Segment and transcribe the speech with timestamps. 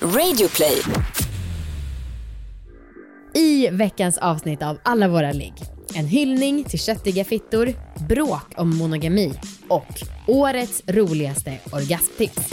[0.00, 0.82] Radioplay.
[3.34, 5.54] I veckans avsnitt av Alla våra ligg.
[5.94, 7.72] En hyllning till köttiga fittor,
[8.08, 9.32] bråk om monogami
[9.68, 12.50] och årets roligaste orgasmtips.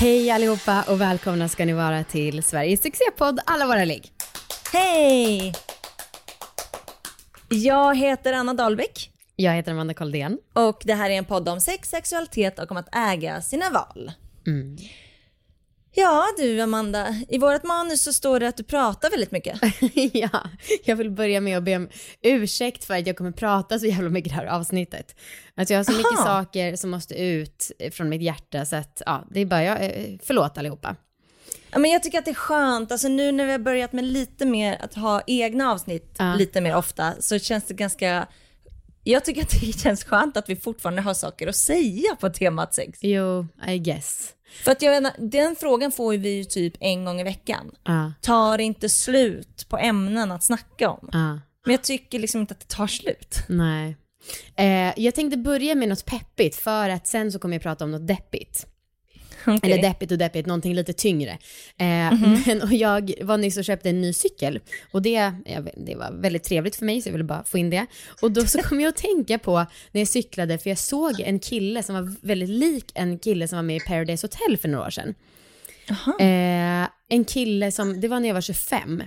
[0.00, 4.12] Hej allihopa och välkomna ska ni vara till Sveriges succépodd Alla våra ligg.
[4.72, 5.52] Hej!
[7.48, 10.38] Jag heter Anna Dahlbeck Jag heter Amanda Koldén.
[10.52, 14.12] och det här är en podd om sex, sexualitet och om att äga sina val.
[15.94, 19.60] Ja du Amanda, i vårt manus så står det att du pratar väldigt mycket.
[20.14, 20.40] ja,
[20.84, 21.88] jag vill börja med att be om
[22.22, 25.16] ursäkt för att jag kommer prata så jävla mycket det här avsnittet.
[25.54, 26.24] Alltså jag har så mycket Aha.
[26.24, 29.90] saker som måste ut från mitt hjärta så att ja, det är bara jag, eh,
[30.22, 30.96] förlåt allihopa.
[31.70, 34.04] Ja, men jag tycker att det är skönt, alltså nu när vi har börjat med
[34.04, 36.34] lite mer att ha egna avsnitt Ja.
[36.34, 38.26] lite mer ofta så känns det ganska
[39.10, 42.74] jag tycker att det känns skönt att vi fortfarande har saker att säga på temat
[42.74, 42.98] sex.
[43.02, 44.32] Jo, I guess.
[44.64, 47.70] För att jag menar, den frågan får vi ju typ en gång i veckan.
[47.84, 51.08] Ja, Tar inte slut på ämnen att snacka om.
[51.12, 51.28] ja,
[51.64, 53.36] Men jag tycker liksom inte att det tar slut.
[53.48, 53.96] nej.
[54.56, 57.90] Eh, jag tänkte börja med något peppigt för att sen så kommer jag prata om
[57.90, 58.66] något deppigt.
[59.46, 59.72] Okej.
[59.72, 61.38] Eller deppigt och deppigt, någonting lite tyngre.
[61.78, 62.42] Eh, Mhm.
[62.46, 64.60] men, och jag var nyss och köpte en ny cykel
[64.92, 65.32] och det,
[65.76, 67.86] det var väldigt trevligt för mig så jag ville bara få in det.
[68.22, 71.38] Och då så kom jag att tänka på när jag cyklade, för jag såg en
[71.38, 74.86] kille som var väldigt lik en kille som var med i Paradise Hotel för några
[74.86, 75.14] år sedan.
[76.20, 79.02] Eh, en kille som, det var när jag var 25.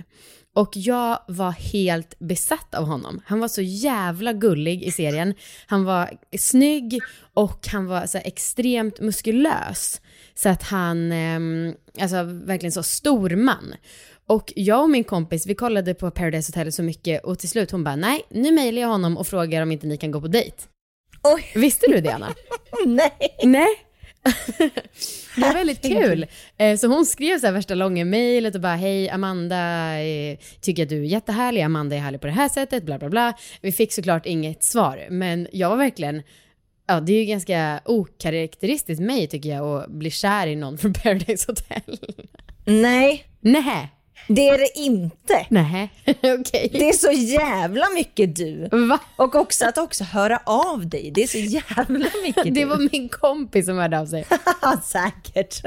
[0.54, 3.20] Och jag var helt besatt av honom.
[3.26, 5.34] Han var så jävla gullig i serien.
[5.66, 6.98] Han var snygg
[7.34, 10.00] och han var så extremt muskulös.
[10.34, 13.74] Så att han, ehm, alltså verkligen så stor man.
[14.26, 17.70] Och jag och min kompis, vi kollade på Paradise Hotel så mycket och till slut
[17.70, 20.28] hon bara, nej, nu mejlar jag honom och frågar om inte ni kan gå på
[20.28, 20.56] dejt.
[21.22, 22.34] Oj, Visste du det Anna?
[22.86, 23.12] nej.
[23.44, 23.68] Nej.
[25.36, 26.26] det var väldigt kul.
[26.56, 30.82] Eh, Så hon skrev så här värsta långa mejlet och bara hej Amanda, eh, tycker
[30.82, 33.32] att du är jättehärlig, Amanda är härlig på det här sättet, bla bla bla.
[33.60, 36.22] Vi fick såklart inget svar, men jag var verkligen,
[36.90, 40.92] ja det är ju ganska okaraktäristiskt mig tycker jag att bli kär i någon från
[41.02, 41.98] Paradise Hotel.
[42.64, 43.88] Nej, Nej,
[44.28, 45.46] det är det inte.
[45.48, 45.90] nej,
[46.40, 46.68] okej.
[46.72, 48.68] Det är så jävla mycket du.
[48.72, 48.98] Va?
[49.16, 51.10] Och också att också höra av dig.
[51.14, 52.50] Det är så jävla mycket du.
[52.50, 54.26] Det var min kompis som hörde av sig.
[54.84, 55.62] säkert.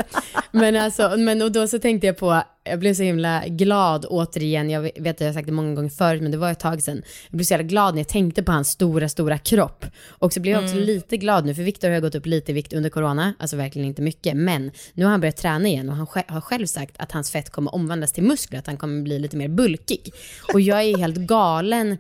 [0.52, 4.70] Men alltså, men och då så tänkte jag på, jag blev så himla glad återigen,
[4.70, 6.82] jag vet att jag har sagt det många gånger förut, men det var ett tag
[6.82, 7.02] sedan.
[7.30, 9.86] Jag blev så jävla glad när jag tänkte på hans stora, stora kropp.
[10.08, 12.56] Och så blev jag också lite glad nu, för Viktor har gått upp lite i
[12.56, 15.96] vikt under corona, alltså verkligen inte mycket, men nu har han börjat träna igen och
[15.96, 19.20] han har själv sagt att hans fett kommer omvandlas till muskler, att han kommer bli
[19.20, 20.14] lite mer bulkig.
[20.54, 21.92] Och jag är helt galen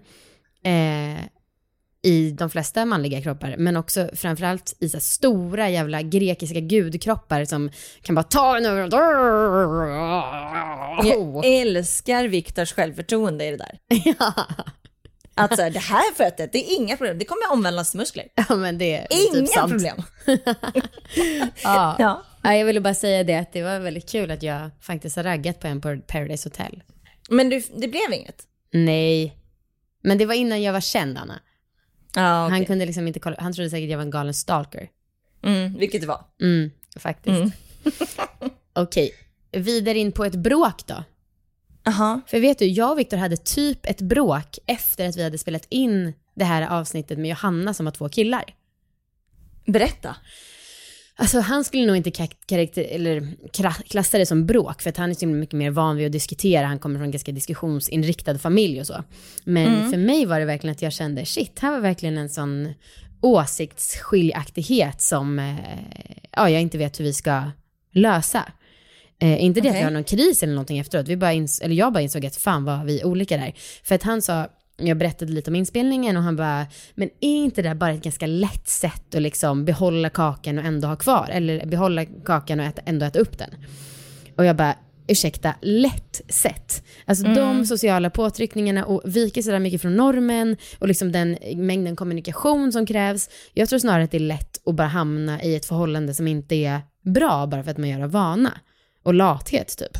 [0.64, 1.24] eh,
[2.04, 7.70] i de flesta manliga kroppar, men också framförallt i så stora jävla grekiska gudkroppar som
[8.02, 8.90] kan bara ta en över
[11.04, 13.80] Jag älskar Viktors självförtroende i det där.
[15.36, 17.20] Att så här, det här fötet, det är inga problem.
[17.20, 18.28] Det kommer omvandlas till muskler.
[18.50, 20.04] Ja, men det är Inga typ problem.
[21.64, 21.96] Ja.
[22.00, 22.24] Ja.
[22.44, 25.24] Ja, jag ville bara säga det, att det var väldigt kul att jag faktiskt har
[25.24, 26.84] raggat på en på Paradise Hotel.
[27.30, 28.44] Men du, det blev inget?
[28.74, 29.38] Nej,
[30.04, 31.40] men det var innan jag var känd, Anna.
[32.16, 34.90] Ja, Han kunde liksom inte kolla, han trodde säkert jag var en galen stalker.
[35.44, 36.26] mm, vilket det var.
[36.42, 37.54] Mm, faktiskt.
[38.74, 39.12] Okej,
[39.52, 41.04] vidare in på ett bråk då.
[41.84, 42.22] Jaha.
[42.28, 45.66] För vet du, jag och Viktor hade typ ett bråk efter att vi hade spelat
[45.70, 48.44] in det här avsnittet med Johanna som har två killar.
[49.66, 50.16] Berätta.
[51.16, 52.28] Alltså han skulle nog inte
[52.78, 53.28] eller
[53.90, 56.68] klassa det som bråk, för att han är så mycket mer van vid att diskutera,
[56.68, 59.04] han kommer från en ganska diskussionsinriktad familj och så.
[59.44, 62.74] Men för mig var det verkligen att jag kände, shit, här var verkligen en sån
[63.22, 65.56] åsiktsskiljaktighet som eh,
[66.32, 67.44] ja, jag inte vet hur vi ska
[67.92, 68.52] lösa.
[69.20, 69.82] Eh, inte det att Okej.
[69.82, 72.66] vi har någon kris eller någonting efteråt, vi bara eller jag bara insåg att fan
[72.66, 73.54] vad vi är olika där.
[73.84, 74.48] För att han sa,
[74.78, 78.28] jag berättade lite om inspelningen och han bara, men är inte det bara ett ganska
[78.28, 82.82] lätt sätt att liksom behålla kakan och ändå ha kvar, eller behålla kakan och äta,
[82.86, 83.50] ändå äta upp den?
[84.38, 84.76] Och jag bara,
[85.08, 86.84] ursäkta, lätt sätt.
[87.06, 92.72] Alltså de sociala påtryckningarna och viker sådär mycket från normen och liksom den mängden kommunikation
[92.72, 93.30] som krävs.
[93.54, 96.56] Jag tror snarare att det är lätt att bara hamna i ett förhållande som inte
[96.56, 98.60] är bra bara för att man gör av vana.
[99.04, 99.98] Och lathet typ.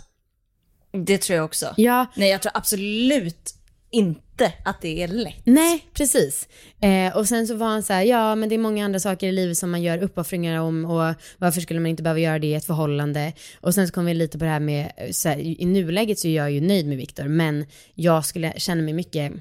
[1.06, 1.74] Det tror jag också.
[1.78, 3.54] Ja, Nej, jag tror absolut
[3.94, 5.42] inte att det är lätt.
[5.44, 6.48] Nej, precis.
[6.82, 9.28] Eh, och sen så var han så här, ja men det är många andra saker
[9.28, 12.48] i livet som man gör uppoffringar om och varför skulle man inte behöva göra det
[12.48, 13.34] i ett förhållande?
[13.62, 14.92] Och sen så kom vi lite på det här med,
[15.26, 18.94] här, i nuläget så är jag ju nöjd med Viktor, men jag skulle känna mig
[18.94, 19.34] mycket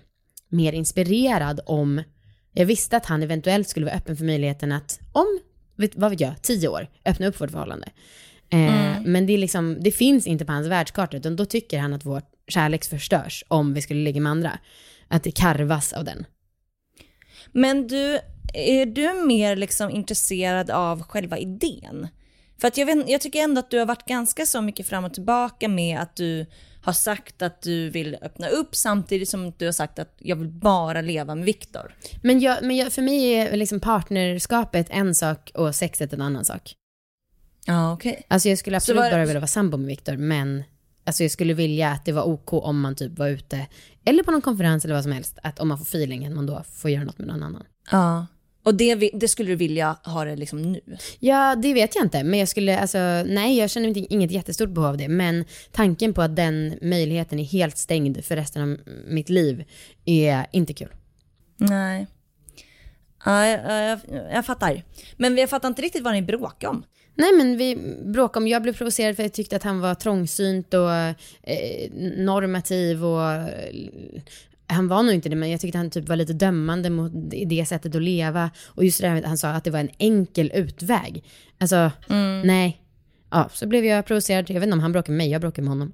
[0.49, 2.03] mer inspirerad om
[2.55, 5.41] Jag visste att han eventuellt skulle vara öppen för möjligheten att om,
[5.77, 7.89] vet, vad vet jag, tio år, öppna upp vårt förhållande.
[8.53, 9.13] Eh, Mm.
[9.13, 12.05] Men det, är liksom, det finns inte på hans världskarta, utan då tycker han att
[12.05, 14.59] vår kärlek förstörs om vi skulle ligga med andra.
[15.09, 16.27] Att det karvas av den.
[17.53, 18.19] Men du,
[18.55, 22.09] är du mer liksom intresserad av själva idén?
[22.61, 25.05] För att jag, vet, jag tycker ändå att du har varit ganska så mycket fram
[25.05, 26.47] och tillbaka med att du
[26.83, 30.49] har sagt att du vill öppna upp samtidigt som du har sagt att jag vill
[30.49, 31.95] bara leva med Viktor.
[32.23, 36.45] Men, jag, men jag, för mig är liksom partnerskapet en sak och sexet en annan
[36.45, 36.75] sak.
[37.67, 38.23] Ja, okej.
[38.29, 40.65] Alltså jag skulle absolut var- bara vilja vara sambo med Viktor, men
[41.05, 43.67] alltså jag skulle vilja att det var OK om man typ var ute,
[44.05, 46.65] eller på någon konferens eller vad som helst, att om man får feelingen, man då
[46.75, 47.63] får göra något med någon annan.
[47.91, 48.27] Ja.
[48.65, 50.81] Och det, det skulle du vilja ha det liksom nu?
[51.19, 54.71] Ja, det vet jag inte, men jag skulle, alltså, nej, jag känner inte, inget jättestort
[54.71, 58.79] behov av det, men tanken på att den möjligheten är helt stängd för resten av
[59.07, 59.65] mitt liv
[60.05, 60.89] är inte kul.
[61.57, 62.07] Nej.
[63.25, 64.01] Ja, jag, jag,
[64.33, 64.83] jag fattar.
[65.17, 66.85] Men jag fattar inte riktigt vad ni bråkar om.
[67.15, 70.75] Nej men vi bråkade om, jag blev provocerad för jag tyckte att han var trångsynt
[70.75, 73.49] och eh, normativ och eh,
[74.67, 77.13] han var nog inte det men jag tyckte han typ var lite dömande mot
[77.47, 79.81] det sättet att leva och just det där med att han sa att det var
[79.81, 81.25] en enkel utväg.
[81.59, 81.91] Alltså,
[82.45, 82.83] nej.
[83.31, 84.51] Ja, så blev jag provocerad.
[84.51, 85.93] Jag vet inte om han bråkade med mig, jag bråkade med honom.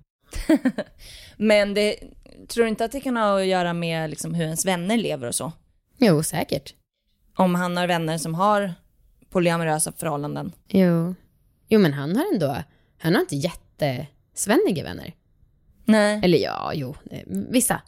[1.36, 1.96] Men det,
[2.48, 5.28] tror du inte att det kan ha att göra med liksom hur ens vänner lever
[5.28, 5.52] och så?
[5.98, 6.74] Jo, säkert.
[7.36, 8.74] Om han har vänner som har
[9.30, 10.52] polyamorösa förhållanden.
[10.69, 11.14] Jo.
[11.69, 12.56] Jo men han har ändå,
[12.98, 15.14] han har inte jättesvenniga vänner.
[15.84, 16.20] Nej.
[16.22, 16.94] Eller ja, jo,
[17.26, 17.82] vissa.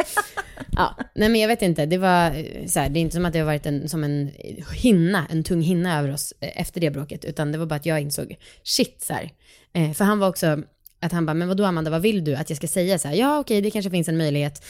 [0.72, 3.26] ja, nej men jag vet inte, det var eh, så här, det är inte som
[3.26, 4.30] att det har varit en, som en
[4.74, 7.86] hinna, en tung hinna över oss eh, efter det bråket, utan det var bara att
[7.86, 9.30] jag insåg, shit så här.
[9.72, 10.62] Eh, för han var också,
[11.00, 12.34] att han bara, men vadå Amanda, vad vill du?
[12.34, 14.64] Att jag ska säga så här, ja okej, det kanske finns en möjlighet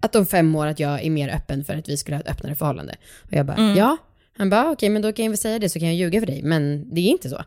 [0.00, 2.30] att om fem år att jag är mer öppen för att vi skulle ha ett
[2.30, 2.96] öppnare förhållande.
[3.22, 3.96] Och jag bara, ja.
[4.36, 6.26] Han bara, okej, men då kan jag väl säga det så kan jag ljuga för
[6.26, 7.44] dig, men det är inte så.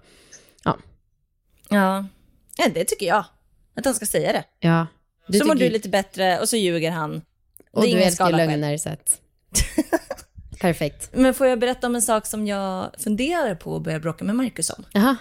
[0.64, 0.78] Ja,
[1.70, 2.06] Ja.
[2.58, 3.26] ja, det tycker jag.
[3.76, 4.44] Att han ska säga det.
[4.60, 4.88] ja.
[5.40, 7.22] så mår du lite bättre och så ljuger han.
[7.72, 9.22] Och det du älskar lögner så att...
[10.60, 11.10] Perfekt.
[11.14, 14.36] Men får jag berätta om en sak som jag funderar på att börja bråka med
[14.36, 14.86] Marcus om?
[14.94, 15.18] Jaha.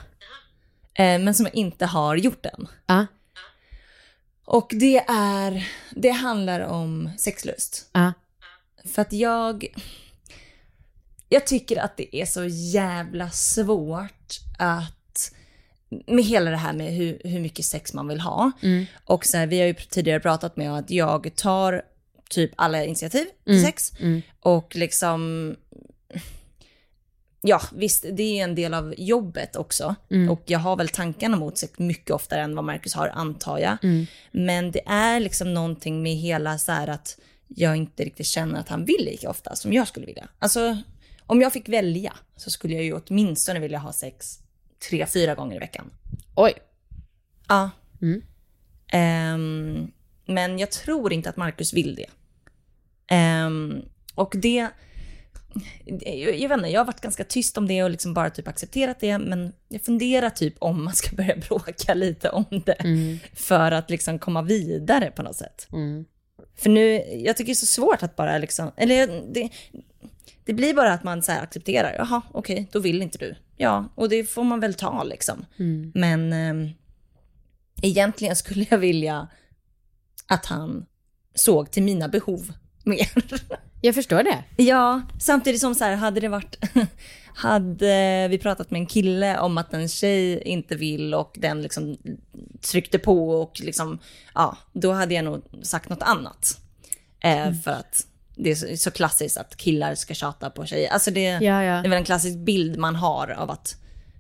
[0.95, 2.69] Eh, men som jag inte har gjort än.
[2.87, 3.07] Ja.
[4.45, 7.89] Och det är, det handlar om sexlust.
[7.93, 8.13] Ja.
[8.85, 9.67] För att jag,
[11.29, 15.33] jag tycker att det är så jävla svårt att,
[16.07, 18.53] med hela det här med hur, hur mycket sex man vill ha.
[19.05, 21.83] Och så här, vi har ju tidigare pratat med att jag tar
[22.31, 23.93] typ alla initiativ till sex.
[24.41, 25.55] Och liksom,
[27.41, 29.95] ja visst det är en del av jobbet också.
[30.31, 33.77] Och jag har väl tankarna mot sex mycket oftare än vad Marcus har antar jag.
[34.33, 38.69] Men det är liksom någonting med hela så här att jag inte riktigt känner att
[38.69, 40.29] han vill lika ofta som jag skulle vilja.
[40.39, 40.79] Alltså
[41.29, 44.39] om jag fick välja så skulle jag ju åtminstone vilja ha sex
[44.89, 45.91] tre, fyra gånger i veckan.
[46.35, 46.53] Oj.
[47.49, 47.71] Ja.
[48.93, 49.91] Ehm,
[50.27, 52.07] men jag tror inte att Marcus vill det.
[53.15, 53.83] Ehm,
[54.15, 54.69] och det,
[55.85, 58.49] jag, jag vet inte, jag har varit ganska tyst om det och liksom bara typ
[58.49, 63.73] accepterat det, men jag funderar typ om man ska börja bråka lite om det för
[63.73, 65.67] att liksom komma vidare på något sätt.
[66.57, 66.93] För nu,
[67.25, 69.51] jag tycker det är så svårt att bara liksom, eller det,
[70.49, 73.35] det blir bara att man så här accepterar, jaha okej, då vill inte du.
[73.57, 75.45] Ja, och det får man väl ta liksom.
[75.95, 76.69] Men ehm,
[77.83, 79.29] egentligen skulle jag vilja
[80.27, 80.87] att han
[81.35, 82.53] såg till mina behov
[82.85, 83.09] mer.
[83.81, 84.45] Jag förstår det.
[84.63, 86.57] Ja, samtidigt som så här, hade det varit,
[87.35, 91.97] hade vi pratat med en kille om att en tjej inte vill och den liksom
[92.61, 93.99] tryckte på och liksom,
[94.35, 96.61] ja, då hade jag nog sagt något annat.
[97.21, 98.07] Eh, För att
[98.39, 100.91] det är så, klassiskt att killar ska tjata på tjejer.
[100.91, 101.73] Alltså det, Ja, ja.
[101.83, 103.77] det är väl en klassisk bild man har av att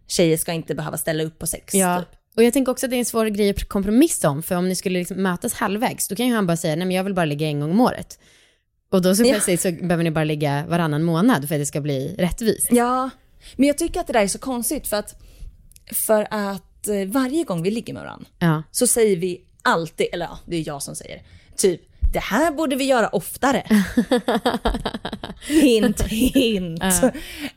[0.06, 1.74] tjejer ska inte behöva ställa upp på sex.
[1.74, 1.98] Ja.
[1.98, 2.08] Typ.
[2.36, 4.68] Och jag tänker också att det är en svår grej att kompromissa om, för om
[4.68, 7.14] ni skulle liksom mötas halvvägs, då kan ju han bara säga, nej men jag vill
[7.14, 8.18] bara ligga en gång om året.
[8.92, 9.40] Och då så Ja.
[9.58, 12.68] så behöver ni bara ligga varannan månad för att det ska bli rättvist.
[12.70, 13.10] Ja,
[13.56, 15.14] men jag tycker att det där är så konstigt för att,
[15.92, 18.62] för att eh, varje gång vi ligger med varandra Ja.
[18.70, 21.22] så säger vi alltid, eller ja, det är jag som säger,
[21.56, 21.80] typ
[22.12, 23.62] det här borde vi göra oftare.
[25.46, 26.82] hint, hint.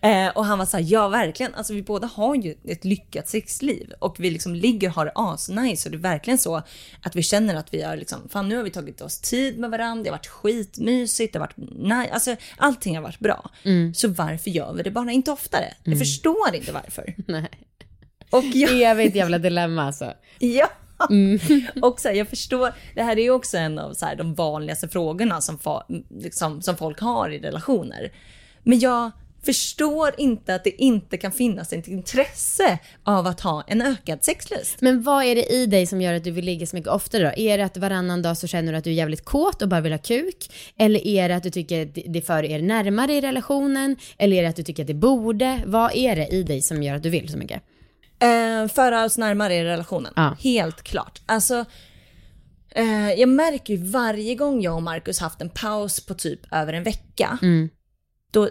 [0.02, 3.30] Eh, och han var så här, ja verkligen, alltså vi båda har ju ett lyckat
[3.30, 6.62] sexliv och vi liksom ligger och har det asnice och det är verkligen så
[7.02, 9.72] att vi känner att vi har liksom, fan nu har vi tagit oss tid med
[9.72, 13.50] varandra, det har varit skitmysigt, det har varit nej, alltså allting har varit bra.
[13.94, 15.74] Så varför gör vi det bara inte oftare?
[15.84, 17.16] Jag förstår inte varför.
[17.28, 17.50] Nej.
[18.30, 20.14] Och jag, Evigt jävla dilemma alltså.
[20.40, 20.70] Ja,
[21.10, 21.40] Mm.
[21.82, 24.34] och så här, jag förstår, det här är ju också en av så här, de
[24.34, 28.12] vanligaste frågorna som, fa- liksom, som folk har i relationer.
[28.64, 29.12] Men jag
[29.44, 34.82] förstår inte att det inte kan finnas ett intresse av att ha en ökad sexlust.
[34.82, 37.24] Men vad är det i dig som gör att du vill ligga så mycket oftare
[37.24, 37.42] då?
[37.42, 39.82] Är det att varannan dag så känner du att du är jävligt kåt och bara
[39.82, 40.52] vill ha kuk?
[40.78, 43.96] Eller är det att du tycker att det för er närmare i relationen?
[44.18, 45.62] Eller är det att du tycker att det borde?
[45.66, 47.62] Vad är det i dig som gör att du vill så mycket?
[48.22, 50.14] Eh, föra oss närmare i relationen.
[50.16, 50.38] Ja.
[50.40, 51.22] Helt klart.
[51.26, 51.66] Alltså,
[52.76, 56.74] eh, jag märker ju varje gång jag och Markus haft en paus på typ över
[56.74, 57.70] en vecka, Mm.
[58.32, 58.50] då,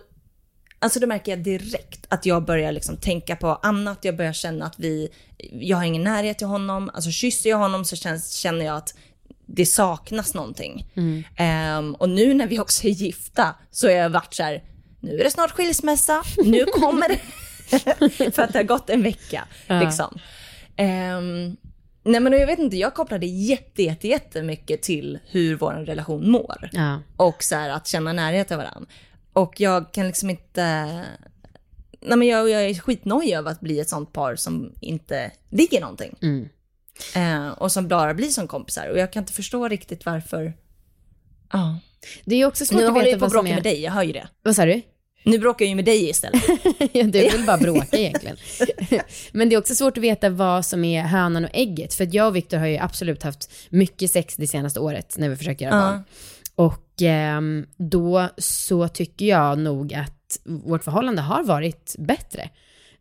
[0.79, 3.99] alltså då märker jag direkt att jag börjar liksom tänka på annat.
[4.05, 5.09] Jag börjar känna att vi,
[5.53, 6.91] jag har ingen närhet till honom.
[6.95, 8.95] Alltså kysser jag honom så känns, känner jag att
[9.47, 10.87] det saknas någonting.
[11.37, 14.63] Ehm, och nu när vi också är gifta så har jag varit så här,
[15.01, 17.19] nu är det snart skilsmässa, nu kommer det.
[18.33, 19.49] För att det har gått en vecka.
[19.67, 19.81] Ja.
[19.81, 20.19] Liksom.
[20.77, 21.57] Ehm,
[22.05, 26.69] nej men jag vet inte, jag kopplade jätte, jätte, jättemycket till hur vår relation mår.
[26.73, 27.03] Ja.
[27.17, 28.91] Och så här, att känna närhet till varandra.
[29.33, 30.65] Och jag kan liksom inte...
[32.01, 35.81] Nej men jag, jag är skitnojig över att bli ett sånt par som inte ligger
[35.81, 36.17] någonting.
[36.23, 36.49] Mm.
[37.15, 38.89] Eh, och som bara blir som kompisar.
[38.89, 40.53] Och jag kan inte förstå riktigt varför...
[41.53, 41.79] Ja.
[42.25, 43.51] Det är ju också svårt Nu att håller veta jag på vad att som bråka
[43.51, 43.55] är...
[43.55, 44.29] med dig, jag hör ju det.
[44.43, 44.83] Vad sa du?
[45.23, 46.43] Nu bråkar jag ju med dig istället.
[46.93, 48.37] Ja, du vill bara bråka egentligen.
[49.33, 51.95] Men det är också svårt att veta vad som är hönan och ägget.
[51.95, 55.29] För att jag och Viktor har ju absolut haft mycket sex det senaste året när
[55.29, 56.05] vi försökt göra barn.
[56.55, 62.51] Och ehm, då så tycker jag nog att vårt förhållande har varit bättre.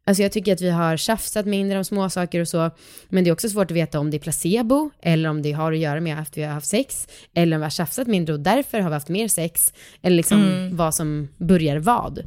[0.10, 2.72] Alltså jag tycker att vi har tjafsat mindre om småsaker och så.
[3.10, 5.72] Men det är också svårt att veta om det är placebo eller om det har
[5.72, 7.08] att göra med att vi har haft sex.
[7.34, 9.74] Eller om vi har tjafsat mindre och därför har vi haft mer sex.
[10.02, 12.20] Eller liksom vad som börjar vad.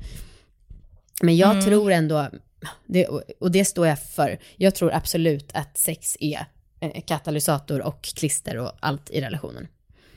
[1.22, 2.28] Men jag tror ändå,
[2.86, 3.06] det,
[3.40, 6.46] och det står jag för, jag tror absolut att sex är
[6.80, 9.68] eh, katalysator och klister och allt i relationen.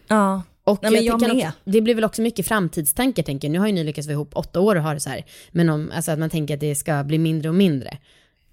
[0.08, 0.42] ja.
[0.66, 3.52] Och Nej, men jag tycker också, det blir väl också mycket framtidstankar tänker jag.
[3.52, 5.26] Nu har ju ni lyckats få ihop åtta år och ha det så här.
[5.52, 7.98] Men om, alltså att man tänker att det ska bli mindre och mindre.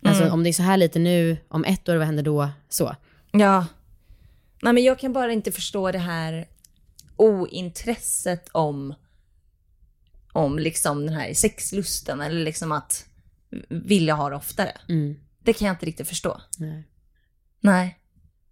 [0.04, 0.34] Alltså Mm.
[0.34, 2.48] om det är så här lite nu, om ett år, vad händer då?
[2.68, 2.96] Så.
[3.32, 3.66] Ja.
[4.62, 6.46] Nej men jag kan bara inte förstå det här
[7.16, 8.94] ointresset om,
[10.32, 13.06] om liksom den här sexlusten eller liksom att
[13.68, 14.72] vilja ha det oftare.
[14.88, 15.16] Mm.
[15.42, 16.40] Det kan jag inte riktigt förstå.
[16.58, 16.84] Nej.
[17.60, 17.98] Nej.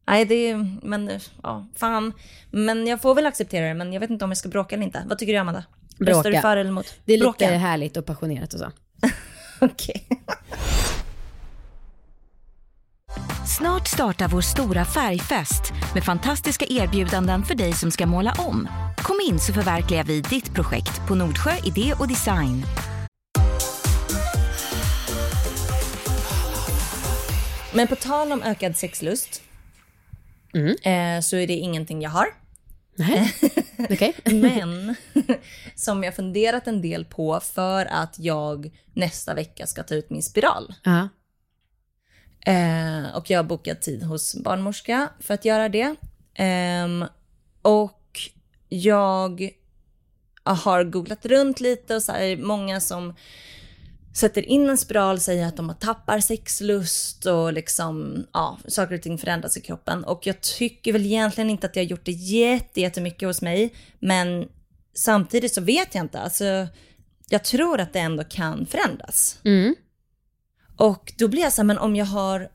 [0.06, 2.12] Nej, det är, men ja, fan.
[2.50, 4.84] Men jag får väl acceptera det, men jag vet inte om jag ska bråka eller
[4.86, 5.02] inte.
[5.06, 5.64] Vad tycker du Amanda?
[5.98, 6.42] Röstar du Bråka.
[6.42, 6.94] för eller emot?
[7.04, 7.50] Det är lite Bråka?
[7.50, 8.70] härligt och passionerat och så.
[9.60, 10.06] Okej.
[13.58, 18.68] Snart startar vår stora färgfest med fantastiska erbjudanden för dig som ska måla om.
[18.96, 22.64] Kom in så förverkligar vi ditt projekt på Nordsjö Idé och Design.
[27.74, 29.42] Men på tal om ökad sexlust,
[30.54, 30.68] Mm.
[30.68, 32.26] eh, så är det ingenting jag har.
[32.94, 33.34] Nej,
[33.90, 34.14] okej.
[34.24, 34.94] Men
[35.74, 40.22] som jag funderat en del på för att jag nästa vecka ska ta ut min
[40.22, 40.74] spiral.
[40.82, 41.08] Ja.
[42.46, 45.94] Eh, och jag har bokat tid hos barnmorska för att göra det.
[46.34, 47.04] Ehm,
[47.62, 48.20] och
[48.68, 49.50] jag
[50.44, 53.14] har googlat runt lite och så här, många som
[54.20, 59.18] sätter in en spiral säger att de tappar sexlust och liksom, ja, saker och ting
[59.18, 60.04] förändras i kroppen.
[60.04, 63.74] Och jag tycker väl egentligen inte att det har gjort det jätte- jättemycket hos mig,
[63.98, 64.48] men
[64.94, 66.20] samtidigt så vet jag inte.
[66.20, 66.66] Alltså,
[67.28, 69.38] jag tror att det ändå kan förändras.
[69.44, 69.74] Mm.
[70.76, 72.48] Och då blir jag så här, men om jag har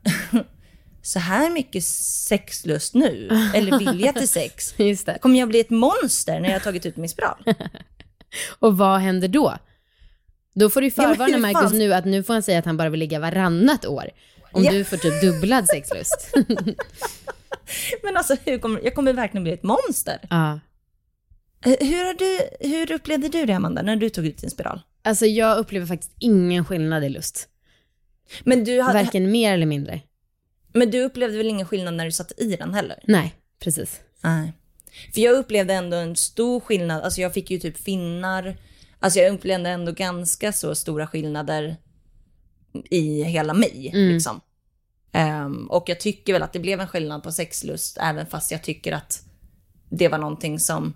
[1.02, 4.74] så här mycket sexlust nu, eller vilja till sex,
[5.20, 7.44] kommer jag bli ett monster när jag har tagit ut min spiral?
[8.58, 9.58] Och vad händer då?
[10.58, 13.00] Då får du förvarna Markus nu att nu får han säga att han bara vill
[13.00, 14.10] ligga varannat år.
[14.52, 14.72] Om Ja.
[14.72, 16.34] du får typ dubblad sexlust.
[18.02, 20.18] Men alltså, hur kommer, jag kommer verkligen bli ett monster.
[20.30, 20.60] ja.
[21.64, 24.80] Eh, Hur, har du, hur upplevde du det, Amanda, när du tog ut din spiral?
[25.02, 27.48] Alltså jag upplever faktiskt ingen skillnad i lust.
[28.44, 30.00] Men du, hade, Varken mer eller mindre.
[30.72, 32.98] men du upplevde väl ingen skillnad när du satt i den heller?
[33.04, 34.00] Nej, precis.
[34.20, 34.52] Nej.
[35.14, 38.56] För jag upplevde ändå en stor skillnad, alltså jag fick ju typ finnar,
[39.06, 41.76] alltså jag upplevde ändå ganska så stora skillnader
[42.90, 43.90] i hela mig.
[43.94, 44.12] Mm.
[44.12, 44.40] Liksom.
[45.12, 48.62] Ehm, och jag tycker väl att det blev en skillnad på sexlust, även fast jag
[48.62, 49.22] tycker att
[49.88, 50.94] det var någonting som,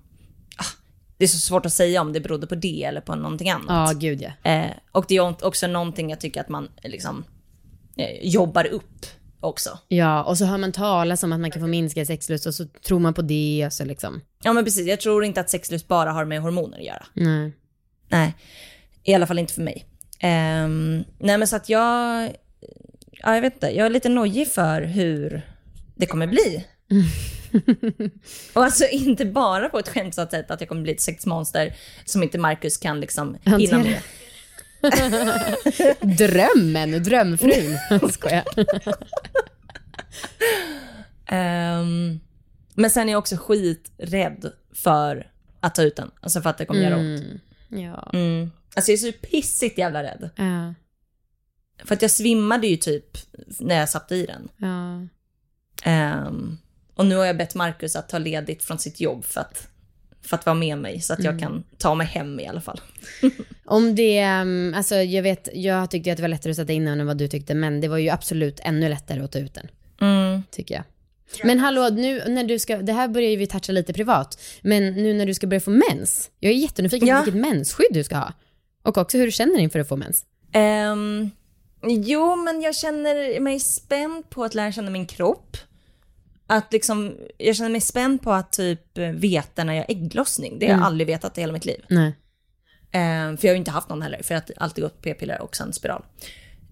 [0.57, 0.79] ah,
[1.17, 3.93] det är så svårt att säga om det berodde på det eller på någonting annat.
[3.93, 4.51] Ja, gud ja.
[4.51, 7.25] Eh, och det är också någonting jag tycker att man liksom
[7.97, 9.07] eh, jobbar upp
[9.41, 9.79] också.
[9.89, 12.67] Ja, och så hör man talas om att man kan få minskad sexlust och så
[12.67, 14.21] tror man på det och så liksom.
[14.43, 17.07] Ja men precis, jag tror inte att sexlust bara har med hormoner att göra.
[17.15, 17.53] Nej.
[18.11, 18.35] Nej,
[19.05, 19.87] i alla fall inte för mig.
[20.19, 22.23] Ehm, nej men så att jag,
[23.11, 25.43] ja, jag vet inte, jag är lite nojig för hur
[25.95, 26.65] det kommer bli.
[28.53, 31.75] och alltså inte bara på ett skämtsamt sätt att jag kommer bli ett sexmonster
[32.05, 34.03] som inte Marcus kan liksom hinna med.
[36.19, 37.79] Drömmen, drömfrun.
[38.11, 38.45] Skojar.
[41.33, 42.21] Um,
[42.75, 46.11] men sen är jag också skiträdd för att ta ut den.
[46.21, 47.43] Alltså för att det kommer göra ont.
[47.71, 48.11] Ja.
[48.13, 48.51] Mm.
[48.75, 50.31] Alltså jag är så pissigt jävla rädd.
[50.37, 50.75] Ja.
[51.85, 53.19] För att jag svimmade ju typ
[53.61, 54.49] när jag satte i den.
[54.57, 55.07] Ja.
[55.91, 56.59] Ehm,
[56.95, 59.69] och nu har jag bett Marcus att ta ledigt från sitt jobb för att,
[60.23, 61.01] för att vara med mig.
[61.01, 62.81] Så att jag kan ta mig hem i alla fall.
[63.65, 66.85] Om det, um, alltså jag vet, jag tyckte att det var lättare att sätta in
[66.85, 69.55] den än vad du tyckte, men det var ju absolut ännu lättare att ta ut
[69.55, 69.69] den,
[70.01, 70.43] Mm.
[70.51, 70.85] tycker jag.
[71.45, 74.93] Men hallå, nu när du ska, det här börjar ju vi toucha lite privat, men
[74.93, 77.19] nu när du ska börja få mens, jag är jättenyfiken Ja.
[77.19, 78.33] på vilket mensskydd du ska ha.
[78.83, 80.25] Och också hur du känner inför att få mens.
[80.53, 81.31] Ehm,
[81.83, 85.57] jo, men jag känner mig spänd på att lära känna min kropp.
[86.47, 90.59] Att liksom, jag känner mig spänd på att typ veta när jag har ägglossning.
[90.59, 91.85] Det har jag aldrig vetat i hela mitt liv.
[92.93, 95.03] Ehm, för jag har ju inte haft någon heller, för jag har alltid gått på
[95.03, 96.03] p-piller och sen spiral.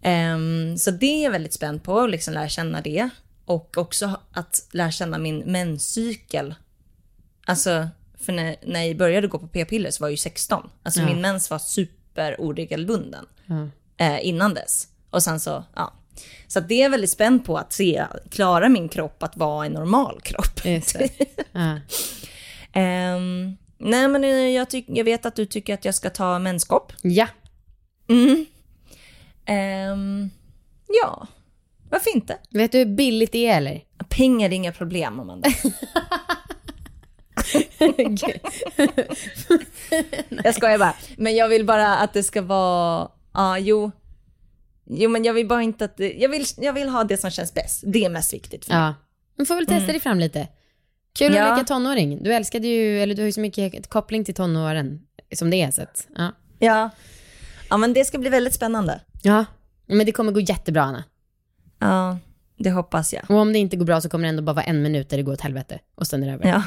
[0.03, 3.09] Ehm, så det är jag väldigt spänd på, att liksom lära känna det.
[3.49, 6.55] Och också att lära känna min menscykel.
[7.47, 7.89] Alltså,
[8.21, 10.71] för när, när jag började gå på p-piller så var jag ju 16.
[10.83, 11.07] Alltså Ja.
[11.07, 13.69] min mens var super oregelbunden Ja.
[13.97, 14.89] eh, innan dess.
[15.11, 15.93] Och sen så, ja.
[16.47, 20.21] Så det är väldigt spänd på att se, klarar min kropp att vara en normal
[20.21, 20.65] kropp?
[20.65, 21.11] Just det.
[21.53, 21.79] Ja.
[22.73, 26.39] Ehm, nej men eh, jag, tyck, jag vet att du tycker att jag ska ta
[26.39, 26.93] menskopp.
[27.03, 27.27] ja.
[28.09, 28.47] Mm.
[29.47, 30.31] Ehm,
[31.03, 31.27] ja,
[31.91, 32.39] varför inte?
[32.51, 33.81] Vet du hur billigt det är eller?
[34.09, 35.49] Pengar är inga problem, Amanda.
[40.45, 40.95] jag skojar bara.
[41.17, 43.91] Men jag vill bara att det ska vara, ja jo.
[44.91, 47.31] Jo men jag vill bara inte att, det, jag vill, jag vill ha det som
[47.31, 47.83] känns bäst.
[47.87, 48.83] Det är mest viktigt för mig.
[48.83, 48.95] Ja.
[49.37, 50.49] Men får väl testa dig fram lite.
[51.19, 51.45] Kul Ja.
[51.45, 52.23] att leka tonåring.
[52.23, 55.01] Du älskade ju, eller du har ju så mycket koppling till tonåren
[55.35, 55.71] som det är.
[55.71, 56.33] Så att, ja.
[56.59, 56.91] Ja.
[57.71, 59.01] ja, men det ska bli väldigt spännande.
[59.23, 59.45] ja.
[59.91, 61.05] Men det kommer gå jättebra Anna.
[61.79, 62.19] Ja,
[62.59, 63.31] det hoppas jag.
[63.31, 65.17] Och om det inte går bra så kommer det ändå bara vara en minut där
[65.17, 65.79] det går åt helvete.
[65.95, 66.49] Och sen är det över.
[66.49, 66.63] Ja.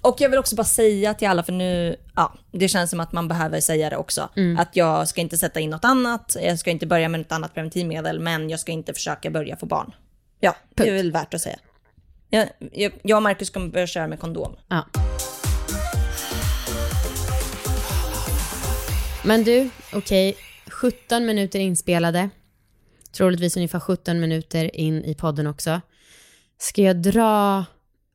[0.00, 3.12] Och jag vill också bara säga till alla, för nu, ja, det känns som att
[3.12, 6.70] man behöver säga det också, att jag ska inte sätta in något annat, jag ska
[6.70, 9.94] inte börja med något annat preventivmedel, men jag ska inte försöka börja få barn.
[10.40, 11.58] Ja, det är väl värt att säga.
[12.30, 14.56] Jag, jag, jag och Marcus kommer börja köra med kondom.
[14.68, 14.86] Ja.
[19.24, 20.36] Men du, okej.
[20.70, 22.30] 17 minuter inspelade.
[23.16, 25.80] Troligtvis ungefär 17 minuter in i podden också.
[26.58, 27.64] Ska jag dra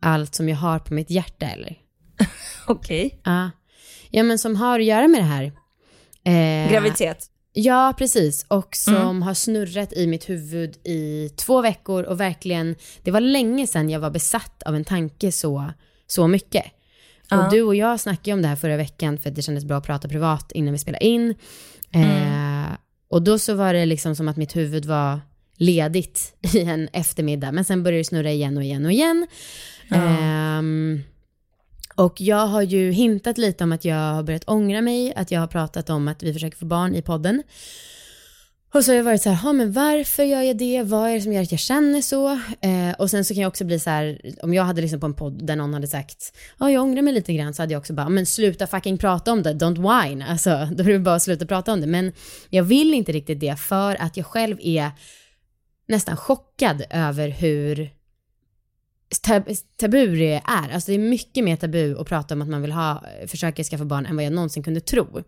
[0.02, 1.76] allt som jag har på mitt hjärta eller?
[2.68, 3.20] Okej.
[3.24, 3.52] Ja.
[4.10, 5.52] Ja, men som har att göra med det här.
[6.24, 7.28] Eh, Graviditet.
[7.54, 8.46] Ja, precis.
[8.48, 13.68] Och som har snurrat i mitt huvud i två veckor och verkligen, det var länge
[13.68, 15.72] sedan jag var besatt av en tanke så,
[16.08, 16.66] så mycket.
[17.30, 17.46] Ja.
[17.46, 19.78] Och du och jag snackade om det här förra veckan för att det kändes bra
[19.78, 21.36] att prata privat innan vi spelade in.
[21.92, 22.51] Eh,
[23.12, 25.20] och då så var det liksom som att mitt huvud var
[25.58, 29.28] ledigt i en eftermiddag, men sen började det snurra igen och igen och igen.
[29.92, 31.02] Ehm,
[31.96, 35.40] och jag har ju hintat lite om att jag har börjat ångra mig, att jag
[35.40, 37.44] har pratat om att vi försöker få barn i podden.
[38.74, 40.84] Och så har jag varit så här, "Ja, men varför gör jag det?
[40.84, 42.30] Vad är det som gör att jag känner så?
[42.62, 45.08] Eh, och sen så kan jag också bli så här, om jag hade lyssnat på
[45.08, 47.80] en podd där någon hade sagt, ja jag ångrar mig lite grann, så hade jag
[47.80, 50.26] också bara, men sluta fucking prata om det, don't whine.
[50.26, 51.88] Alltså, då är det bara att sluta prata om det.
[51.88, 52.12] Men
[52.50, 54.92] jag vill inte riktigt det för att jag själv är
[55.88, 57.90] nästan chockad över hur
[59.24, 60.74] tab- tabu det är.
[60.74, 63.86] Alltså det är mycket mer tabu att prata om att man vill ha, försöka skaffa
[63.86, 65.24] barn än vad jag någonsin kunde tro.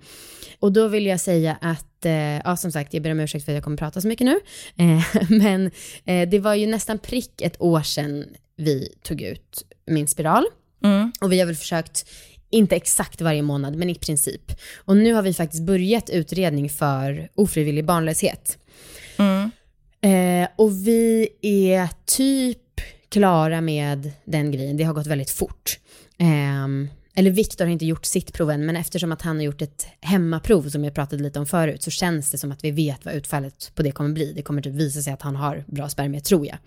[0.64, 3.52] Och då vill jag säga att, eh, ja som sagt, jag ber om ursäkt för
[3.52, 4.40] att jag kommer prata så mycket nu.
[4.78, 5.72] Eh, men
[6.06, 10.46] eh, det var ju nästan prick ett år sedan vi tog ut min spiral.
[10.84, 11.12] Mm.
[11.22, 12.10] Och vi har väl försökt,
[12.50, 14.52] inte exakt varje månad, men i princip.
[14.78, 18.58] Och nu har vi faktiskt börjat utredning för ofrivillig barnlöshet.
[19.18, 19.52] Mm.
[20.02, 24.78] Eh, och vi är typ klara med den grejen.
[24.78, 25.80] Det har gått väldigt fort.
[27.16, 29.88] Eller Viktor har inte gjort sitt prov än, men eftersom att han har gjort ett
[30.02, 33.14] hemmaprov som jag pratade lite om förut så känns det som att vi vet vad
[33.14, 34.34] utfallet på det kommer bli.
[34.34, 36.58] Det kommer typ visa sig att han har bra spermier, tror jag.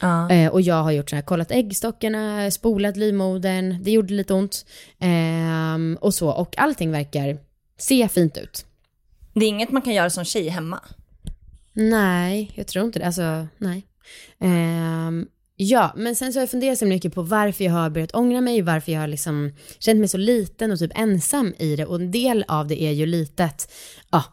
[0.00, 0.30] Ja.
[0.30, 4.66] Eh, och jag har gjort så här, kollat äggstockarna, spolat livmodern, det gjorde lite ont.
[4.98, 7.38] Ehm, och så, och allting verkar
[7.78, 8.66] se fint ut.
[9.34, 10.80] Det är inget man kan göra som tjej hemma.
[11.72, 13.06] Nej, jag tror inte det.
[13.06, 13.82] Alltså, nej.
[14.40, 15.26] Ehm,
[15.62, 18.40] ja, men sen så har jag funderat så mycket på varför jag har börjat ångra
[18.40, 21.86] mig, varför jag har liksom känt mig så liten och typ ensam i det.
[21.86, 23.72] Och en del av det är ju lite att,
[24.10, 24.24] ja,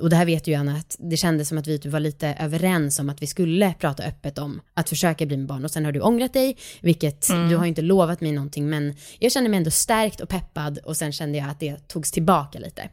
[0.00, 2.36] och det här vet ju Anna, att det kändes som att vi typ var lite
[2.40, 5.84] överens om att vi skulle prata öppet om att försöka bli med barn och sen
[5.84, 7.48] har du ångrat dig, vilket Mm.
[7.48, 10.78] du har ju inte lovat mig någonting, men jag kände mig ändå stärkt och peppad
[10.78, 12.88] och sen kände jag att det togs tillbaka lite.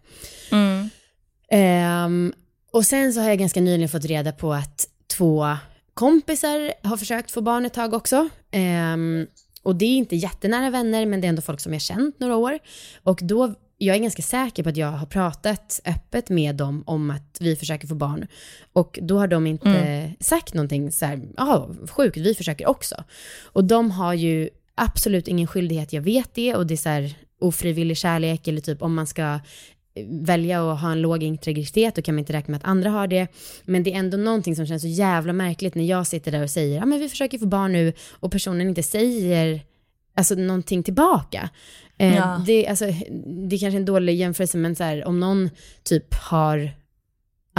[0.52, 0.90] Mm.
[1.52, 2.34] Ehm,
[2.72, 4.88] och sen så har jag ganska nyligen fått reda på att
[5.18, 5.58] två
[6.00, 8.30] kompisar har försökt få barn ett tag också.
[8.52, 9.28] Ehm,
[9.64, 12.36] och det är inte jättenära vänner, men det är ändå folk som jag känt några
[12.36, 12.60] år.
[13.04, 17.12] Och då, jag är ganska säker på att jag har pratat öppet med dem om
[17.12, 18.28] att vi försöker få barn.
[18.74, 23.04] Och då har de inte sagt någonting så här, ja, sjukt, vi försöker också.
[23.44, 27.16] Och de har ju absolut ingen skyldighet, jag vet det, och det är så här
[27.40, 29.40] ofrivillig kärlek, eller typ om man ska
[30.08, 33.08] välja att ha en låg integritet, då kan man inte räkna med att andra har
[33.08, 33.28] det.
[33.64, 36.50] Men det är ändå någonting som känns så jävla märkligt när jag sitter där och
[36.50, 39.62] säger, ja men vi försöker få barn nu, och personen inte säger
[40.16, 41.50] alltså någonting tillbaka.
[41.98, 42.44] Eh, Ja.
[42.46, 42.86] det, alltså,
[43.50, 45.50] det är kanske är en dålig jämförelse, men så här, om någon
[45.84, 46.72] typ har, I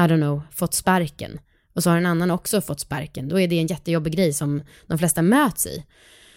[0.00, 1.38] don't know, fått sparken,
[1.74, 4.62] och så har en annan också fått sparken, då är det en jättejobbig grej som
[4.86, 5.84] de flesta möts i.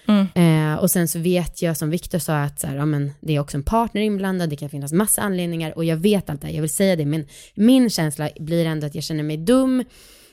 [0.07, 0.27] Mm.
[0.35, 3.35] Eh, och sen så vet jag, som Viktor sa, att så här, ja, men det
[3.35, 6.47] är också en partner inblandad, det kan finnas massa anledningar och jag vet allt det
[6.47, 9.83] här, jag vill säga det, men min känsla blir ändå att jag känner mig dum,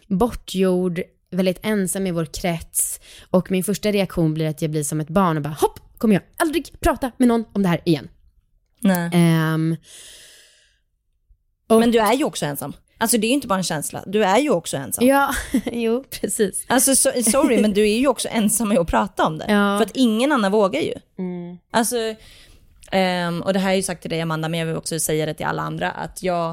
[0.07, 5.01] bortgjord, väldigt ensam i vår krets och min första reaktion blir att jag blir som
[5.01, 8.09] ett barn och bara hopp, kommer jag aldrig prata med någon om det här igen.
[8.81, 9.11] Nej.
[9.13, 9.77] Ehm,
[11.69, 12.73] och, Men du är ju också ensam.
[13.01, 15.07] Alltså det är ju inte bara en känsla, du är ju också ensam.
[15.07, 15.35] ja,
[15.73, 16.65] jo, precis.
[16.69, 19.45] Alltså so sorry, men du är ju också ensam med att prata om det.
[19.49, 19.79] Ja.
[19.79, 20.95] För att ingen annan vågar ju.
[21.19, 21.59] Mm.
[21.71, 21.97] Alltså,
[22.91, 25.01] ehm, och det här har jag ju sagt till dig Amanda, men jag vill också
[25.01, 26.51] säga det till alla andra, att jag,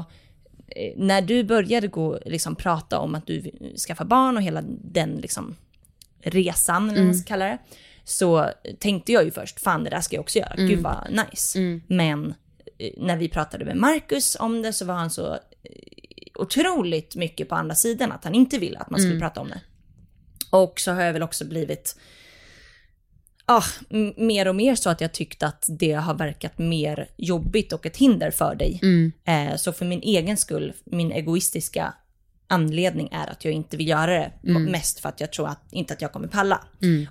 [0.68, 4.62] eh, när du började gå, liksom prata om att du vill skaffa barn och hela
[4.68, 5.56] den liksom
[6.22, 7.58] resan, eller vad man ska kalla det,
[8.04, 11.80] så tänkte jag ju först, fan det där ska jag också göra, gud vad nice.
[11.86, 12.34] Men
[12.78, 15.38] eh, när vi pratade med Marcus om det så var han så eh,
[16.38, 19.60] otroligt mycket på andra sidan, att han inte ville att man skulle prata om det.
[20.50, 21.96] Och så har jag väl också blivit
[23.44, 23.64] ah,
[24.16, 27.96] mer och mer så att jag tyckte att det har verkat mer jobbigt och ett
[27.96, 28.80] hinder för dig.
[28.82, 29.12] Mm.
[29.24, 31.94] Eh, så för min egen skull, min egoistiska
[32.50, 34.32] anledning är att jag inte vill göra det.
[34.70, 36.60] Mest för att jag tror att, inte att jag kommer palla.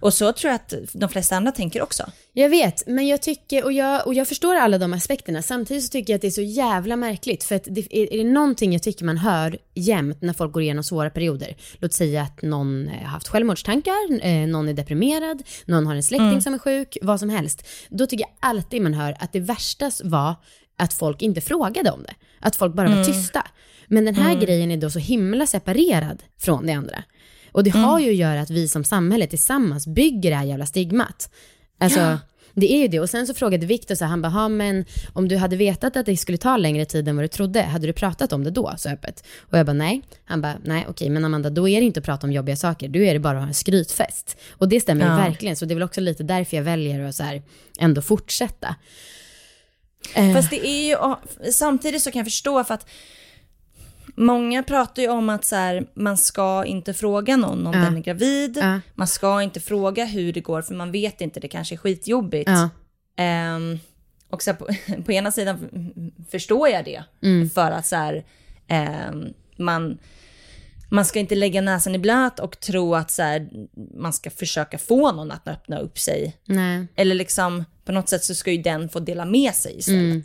[0.02, 2.04] Och så tror jag att de flesta andra tänker också.
[2.34, 5.89] Jag vet, men jag tycker, och jag, och jag förstår alla de aspekterna, samtidigt så
[5.89, 8.73] tycker jag att det är så jävla märkligt, för att det, är, är det någonting
[8.73, 12.88] jag tycker man hör jämt när folk går igenom svåra perioder, låt säga att någon
[12.88, 16.97] eh, har haft självmordstankar, eh, någon är deprimerad, någon har en släkting som är sjuk,
[17.02, 20.36] vad som helst, då tycker jag alltid man hör att det värsta var
[20.78, 23.47] att folk inte frågade om det, att folk bara var tysta.
[23.88, 27.04] Men den här grejen är då så himla separerad från det andra.
[27.52, 30.65] Och det har ju att göra att vi som samhälle tillsammans bygger det här jävla
[30.65, 31.30] stigmat.
[31.80, 32.17] Alltså,
[32.54, 33.00] det är ju det.
[33.00, 35.97] Och sen så frågade Viktor så här, han bara, "Ha, men om du hade vetat
[35.97, 38.52] att det skulle ta längre tid än vad du trodde, hade du pratat om det
[38.52, 39.23] då så öppet?
[39.39, 40.02] Och jag bara, nej.
[40.26, 42.88] Han bara, nej okej, men Amanda, då är det inte att prata om jobbiga saker,
[42.89, 44.38] då är det bara att ha en skrytfest.
[44.52, 45.15] Och det stämmer Ja.
[45.17, 47.41] verkligen, så det är väl också lite därför jag väljer att så här,
[47.80, 48.76] ändå fortsätta.
[50.15, 50.95] Eh, Fast det är ju,
[51.52, 52.88] samtidigt så kan jag förstå för att
[54.17, 57.80] många pratar ju om att så här, man ska inte fråga någon om Ja.
[57.80, 58.58] den är gravid.
[58.62, 58.80] Ja.
[58.95, 62.49] Man ska inte fråga hur det går för man vet inte, det kanske är skitjobbigt.
[62.49, 62.69] ja,
[63.19, 63.80] Ehm,
[64.30, 64.67] och så här, på,
[65.06, 65.58] på ena sidan
[66.32, 67.03] förstår jag det.
[67.23, 67.49] Mm.
[67.49, 68.25] För att så här,
[68.67, 69.25] ehm,
[69.58, 69.97] man,
[70.89, 73.49] man ska inte lägga näsan i blöt och tro att så här,
[73.97, 76.38] man ska försöka få någon att öppna upp sig.
[76.45, 80.01] nej, Eller liksom på något sätt så ska ju den få dela med sig istället.
[80.01, 80.23] Mm.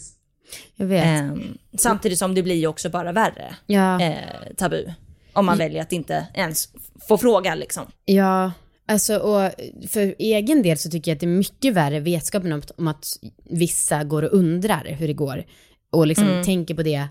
[0.77, 1.07] Jag vet.
[1.07, 4.01] Ehm, samtidigt som det blir ju också bara värre ja.
[4.01, 4.17] eh,
[4.57, 4.93] tabu.
[5.33, 6.69] Om man väljer att inte ens
[7.09, 7.87] få fråga liksom.
[8.05, 8.53] Ja,
[8.89, 9.51] alltså och
[9.89, 13.07] för egen del så tycker jag att det är mycket värre vetskapen om, om att
[13.51, 15.45] vissa går och undrar hur det går
[15.93, 17.09] och liksom tänker på det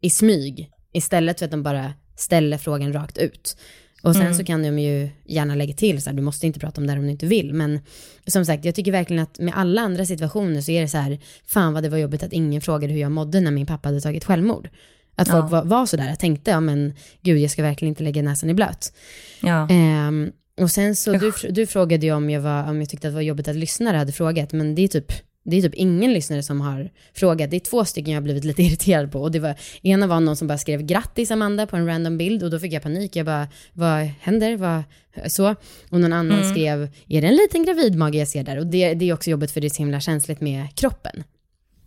[0.00, 3.56] i smyg istället för att de bara ställer frågan rakt ut.
[4.02, 6.80] Och sen så kan de ju gärna lägga till så här, du måste inte prata
[6.80, 7.54] om det här om du inte vill.
[7.54, 7.80] Men
[8.26, 11.18] som sagt, jag tycker verkligen att med alla andra situationer så är det så här,
[11.46, 14.00] fan vad det var jobbigt att ingen frågade hur jag mådde när min pappa hade
[14.00, 14.68] tagit självmord.
[15.14, 18.22] Att folk var, var sådär, jag tänkte, ja men gud jag ska verkligen inte lägga
[18.22, 18.92] näsan i blöt.
[19.40, 19.68] Ja.
[19.70, 23.12] Ehm, och sen så, du, du frågade ju om jag, var, om jag tyckte att
[23.12, 25.12] det var jobbigt att lyssnare hade frågat, men det är typ
[25.44, 27.50] det är typ ingen lyssnare som har frågat.
[27.50, 29.22] Det är två stycken jag har blivit lite irriterad på.
[29.22, 32.42] Och det var, ena var någon som bara skrev grattis Amanda på en random bild
[32.42, 33.16] och då fick jag panik.
[33.16, 34.56] Jag bara, vad händer?
[34.56, 34.82] Vad,
[35.26, 35.54] så.
[35.90, 38.58] Och någon annan skrev, är det en liten gravidmage jag ser där?
[38.58, 41.24] Och det, det är också jobbigt för det är så himla känsligt med kroppen.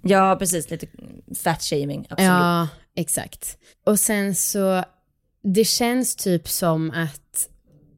[0.02, 0.70] ja, precis.
[0.70, 0.88] Lite
[1.44, 2.30] fat shaming, absolut.
[2.30, 3.58] Ja, exakt.
[3.86, 4.84] Och sen så,
[5.44, 7.50] det känns typ som att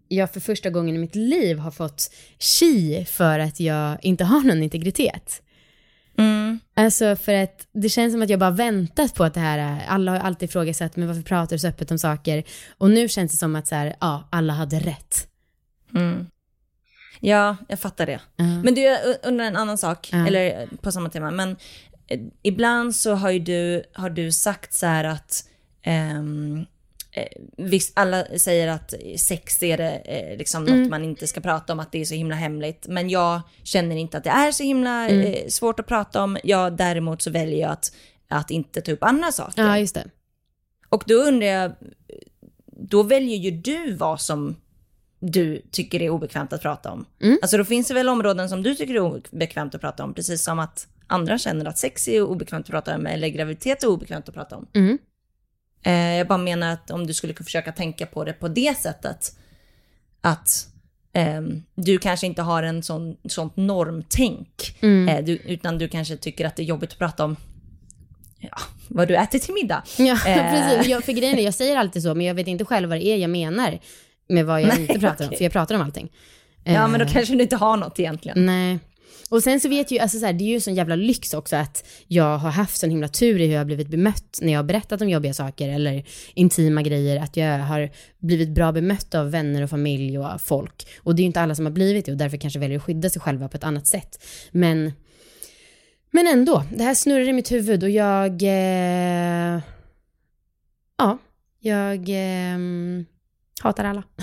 [0.07, 4.41] jag för första gången i mitt liv har fått chi för att jag inte har
[4.41, 5.41] någon integritet.
[6.75, 10.11] Alltså för att det känns som att jag bara väntat på att det här, alla
[10.11, 12.43] har alltid ifrågasatt, men varför pratar du så öppet om saker?
[12.77, 15.27] Och nu känns det som att så här, ja, alla hade rätt.
[17.19, 18.19] Ja, jag fattar det.
[18.63, 21.31] Men du, jag undrar en annan sak, eller eh, på samma tema.
[21.31, 21.55] Men
[22.07, 25.43] eh, ibland så har ju du, har du sagt så här att
[25.81, 26.23] eh,
[27.57, 31.79] visst, alla säger att sex är det eh, liksom något man inte ska prata om,
[31.79, 32.85] att det är så himla hemligt.
[32.87, 36.37] Men jag känner inte att det är så himla eh, svårt att prata om.
[36.43, 37.91] Jag däremot så väljer jag att,
[38.27, 39.63] att inte ta upp andra saker.
[39.63, 40.05] Ja, just det.
[40.89, 41.71] Och då undrar jag,
[42.65, 44.55] då väljer ju du vad som
[45.19, 47.05] du tycker är obekvämt att prata om.
[47.41, 50.43] Alltså då finns det väl områden som du tycker är obekvämt att prata om, precis
[50.43, 54.29] som att andra känner att sex är obekvämt att prata om, eller graviditet är obekvämt
[54.29, 54.67] att prata om.
[54.73, 54.97] Mm.
[55.83, 58.77] Eh, jag bara menar att om du skulle kunna försöka tänka på det på det
[58.77, 59.37] sättet,
[60.21, 60.67] att
[61.13, 64.77] ehm, du kanske inte har en sån, sånt normtänk,
[65.09, 67.35] eh, du, utan du kanske tycker att det är jobbigt att prata om
[68.39, 69.83] ja, vad du äter till middag.
[69.97, 70.51] Ja, Eh.
[70.51, 70.87] precis.
[70.87, 73.05] Jag, för grejen är, jag säger alltid så, men jag vet inte själv vad det
[73.05, 73.79] är jag menar
[74.29, 75.37] med vad jag Nej, inte pratar om, okej.
[75.37, 76.11] för jag pratar om allting.
[76.63, 78.45] Ja, men då kanske du inte har något egentligen.
[78.45, 78.79] Nej.
[79.29, 81.55] Och sen så vet ju, alltså så här, det är ju sån jävla lyx också
[81.55, 84.59] att jag har haft sån himla tur i hur jag har blivit bemött när jag
[84.59, 89.31] har berättat om jobbiga saker eller intima grejer, att jag har blivit bra bemött av
[89.31, 90.87] vänner och familj och folk.
[91.03, 92.83] Och det är ju inte alla som har blivit det och därför kanske väljer att
[92.83, 94.23] skydda sig själva på ett annat sätt.
[94.51, 94.93] Men,
[96.11, 99.59] men ändå, det här snurrar i mitt huvud och jag, eh,
[100.97, 101.17] ja,
[101.59, 102.57] jag eh,
[103.61, 104.03] hatar alla.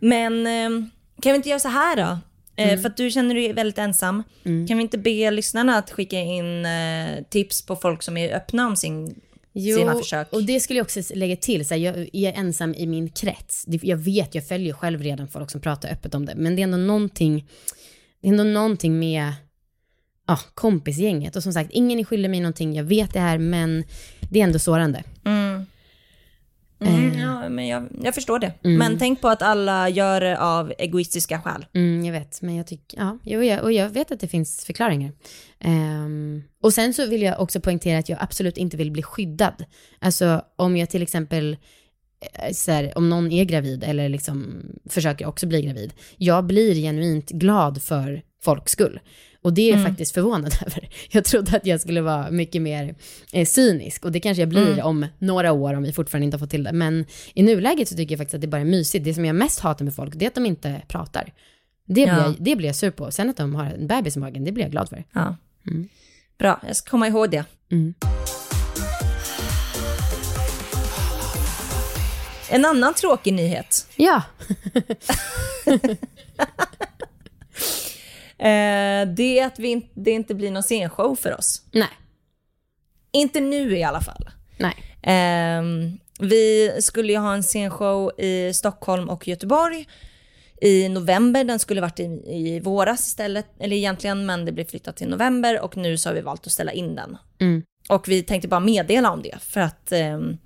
[0.00, 0.90] Men ehm,
[1.22, 2.18] kan vi inte göra så här då?
[2.58, 4.22] Eh, För att du känner dig väldigt ensam.
[4.42, 8.66] Kan vi inte be lyssnarna att skicka in eh, tips på folk som är öppna
[8.66, 9.20] om sin,
[9.54, 10.32] sina försök?
[10.32, 11.66] och det skulle jag också lägga till.
[11.68, 13.64] Så här, jag är ensam i min krets.
[13.66, 16.34] Jag vet, jag följer själv redan folk som pratar öppet om det.
[16.36, 17.46] Men det är ändå någonting,
[18.20, 19.32] det är ändå någonting med
[20.26, 21.36] ja, kompisgänget.
[21.36, 22.74] Och som sagt, ingen är skyldig mig någonting.
[22.74, 23.84] Jag vet det här, men
[24.20, 25.04] det är ändå sårande.
[25.24, 25.66] Mm,
[26.78, 28.52] ja, men jag, jag förstår det.
[28.62, 31.66] Men tänk på att alla gör det av egoistiska skäl.
[31.74, 34.64] Mm, jag vet, men jag tycker, ja, jo, jag, och jag vet att det finns
[34.64, 35.12] förklaringar.
[35.60, 39.64] Ehm, och sen så vill jag också poängtera att jag absolut inte vill bli skyddad.
[39.98, 41.56] Alltså om jag till exempel,
[42.34, 46.74] eh, så här, om någon är gravid eller liksom försöker också bli gravid, jag blir
[46.74, 49.00] genuint glad för folks skull.
[49.42, 50.88] Och det är jag faktiskt förvånad över.
[51.10, 52.94] Jag trodde att jag skulle vara mycket mer
[53.32, 56.38] eh, cynisk och det kanske jag blir om några år om vi fortfarande inte har
[56.38, 56.72] fått till det.
[56.72, 59.04] Men i nuläget så tycker jag faktiskt att det bara är mysigt.
[59.04, 61.32] Det som jag mest hatar med folk, det är att de inte pratar.
[61.86, 62.22] Det blir, Ja.
[62.22, 63.10] jag, det blir jag sur på.
[63.10, 65.04] Sen att de har en bebis i magen, det blir jag glad för.
[65.12, 65.36] Ja.
[66.38, 67.44] Bra, jag ska komma ihåg det.
[67.70, 67.94] Mm.
[72.50, 73.86] En annan tråkig nyhet.
[73.96, 74.22] Ja.
[78.38, 81.62] Eh, det är att vi in, det inte blir någon scenshow för oss.
[81.72, 81.88] Nej.
[83.12, 84.30] Inte nu i alla fall.
[84.58, 84.74] Nej.
[85.02, 89.86] Ehm, vi skulle ju ha en scenshow i Stockholm och Göteborg
[90.60, 91.44] i november.
[91.44, 95.60] Den skulle varit i, i våras istället, eller egentligen, men det blev flyttat till november
[95.60, 97.16] och nu så har vi valt att ställa in den.
[97.40, 97.62] Mm.
[97.88, 100.36] Och vi tänkte bara meddela om det för att ehm,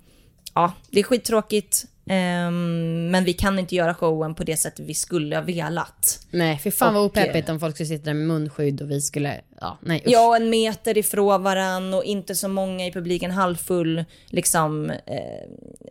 [0.53, 1.85] ja, det är skittråkigt.
[2.09, 6.19] Ehm, men vi kan inte göra showen på det sättet vi skulle ha velat.
[6.31, 9.01] Nej, för fan vad Och, opeppigt om folk skulle sitta där med munskydd och vi
[9.01, 10.11] skulle, ja, nej usch.
[10.11, 14.05] Ja, en meter ifrån varann och inte så många i publiken halvfull.
[14.25, 14.97] Liksom, eh,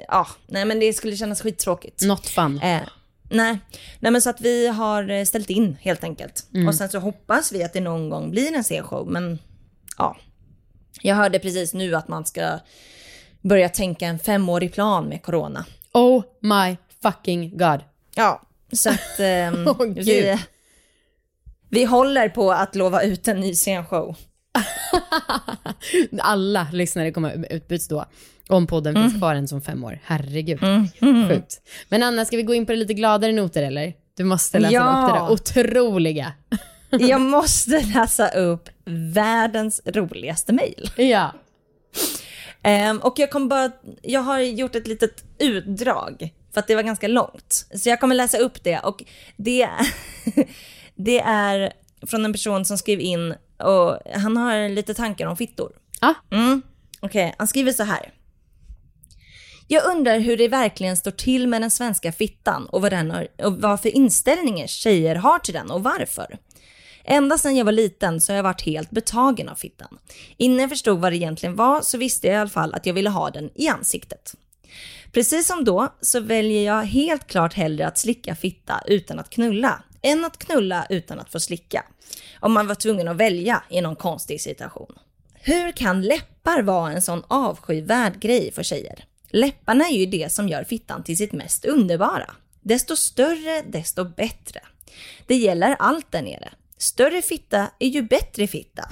[0.09, 2.03] ja, nej men det skulle kännas skittråkigt.
[2.03, 2.61] Not fun.
[2.62, 2.81] Eh,
[3.31, 3.59] nej.
[4.01, 6.46] nej, men så att vi har eh, ställt in helt enkelt.
[6.55, 6.68] Mm.
[6.68, 9.38] Och sen så hoppas vi att det någon gång blir en scenshow, men
[9.98, 10.16] ja.
[11.03, 12.59] Jag hörde precis nu att man ska
[13.40, 15.64] börja tänka en femårig plan med corona.
[15.94, 17.81] Oh my fucking god.
[18.14, 20.38] Ja, så att ehm, Åh, vi,
[21.70, 24.16] vi håller på att lova ut en ny scenshow.
[26.20, 28.05] Alla lyssnare kommer utbyts då.
[28.48, 29.09] Om podden Mm.
[29.11, 29.98] finns kvar än som fem år.
[30.05, 30.61] Herregud.
[31.28, 31.61] Sjukt.
[31.88, 33.92] Men Anna, ska vi gå in på det lite gladare noter eller?
[34.16, 35.28] Du måste läsa Ja.
[35.31, 36.33] upp det där otroliga.
[36.90, 38.68] Jag måste läsa upp
[39.14, 40.90] världens roligaste mejl.
[40.96, 41.33] Ja.
[42.62, 43.70] Ehm, och jag kommer bara,
[44.02, 47.66] jag har gjort ett litet utdrag för att det var ganska långt.
[47.74, 49.05] Så jag kommer läsa upp det och
[49.37, 49.68] det,
[50.94, 51.72] det är
[52.07, 55.72] från en person som skrev in och han har lite tankar om fittor.
[56.00, 56.14] Ah.
[56.31, 56.62] Mm.
[57.00, 58.12] Okej, han skriver så här.
[59.68, 63.28] Jag undrar hur det verkligen står till med den svenska fittan och vad, den har,
[63.44, 66.38] och vad för inställningar tjejer har till den och varför.
[67.05, 69.98] Ända sedan jag var liten så har jag varit helt betagen av fittan.
[70.37, 72.94] Innan jag förstod vad det egentligen var så visste jag i alla fall att jag
[72.94, 74.35] ville ha den i ansiktet.
[75.12, 79.83] Precis som då så väljer jag helt klart hellre att slicka fitta utan att knulla.
[80.03, 81.85] än att knulla utan att få slicka.
[82.40, 84.98] Om man var tvungen att välja i någon konstig situation.
[85.35, 89.05] Hur kan läppar vara en sån avskyvärd grej för tjejer?
[89.31, 92.31] Läpparna är ju det som gör fittan till sitt mest underbara.
[92.62, 94.61] Desto större, desto bättre.
[95.27, 96.53] Det gäller allt där nere.
[96.79, 98.88] Större fitta är ju bättre fitta.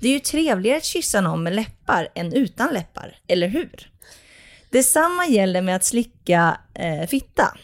[0.00, 3.90] Det är ju trevligare att kyssa någon med läppar än utan läppar, eller hur?
[4.70, 7.56] Detsamma gäller med att slicka eh, fitta.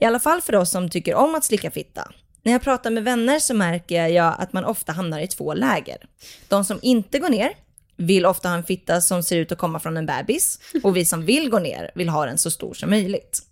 [0.00, 2.12] I alla fall för oss som tycker om att slicka fitta.
[2.42, 5.96] När jag pratar med vänner så märker jag att man ofta hamnar i två läger.
[6.48, 7.50] De som inte går ner
[7.96, 11.04] vill ofta ha en fitta som ser ut att komma från en bebis och vi
[11.04, 13.42] som vill gå ner vill ha den så stor som möjligt.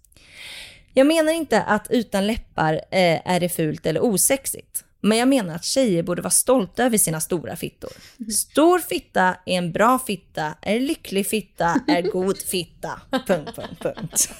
[0.94, 4.84] Jag menar inte att utan läppar eh, är det fult eller osexigt.
[5.04, 7.90] Men jag menar att tjejer borde vara stolta över sina stora fittor.
[8.32, 13.00] Stor fitta är en bra fitta, är lycklig fitta, är god fitta.
[13.26, 14.30] Punkt, punkt, punkt.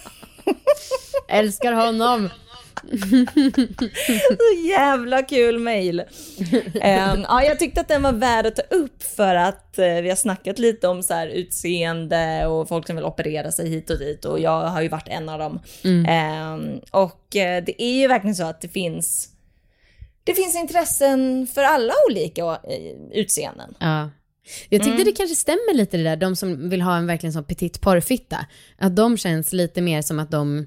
[1.29, 2.29] Älskar honom.
[4.07, 6.01] Så jävla kul mail.
[6.75, 10.09] Um, ja, jag tyckte att den var värd att ta upp för att uh, vi
[10.09, 13.99] har snackat lite om så här, utseende och folk som vill operera sig hit och
[13.99, 15.61] dit och jag har ju varit en av dem.
[15.85, 16.53] Mm.
[16.53, 19.34] Um, och uh, det är ju verkligen så att det finns
[20.25, 22.59] det finns intressen för alla olika uh,
[23.13, 23.75] utseenden.
[23.79, 24.11] Ja.
[24.69, 25.05] Jag tyckte mm.
[25.05, 28.47] det kanske stämmer lite det där, de som vill ha en verkligen sån petit porrfitta.
[28.79, 30.59] Att de känns lite mer som att de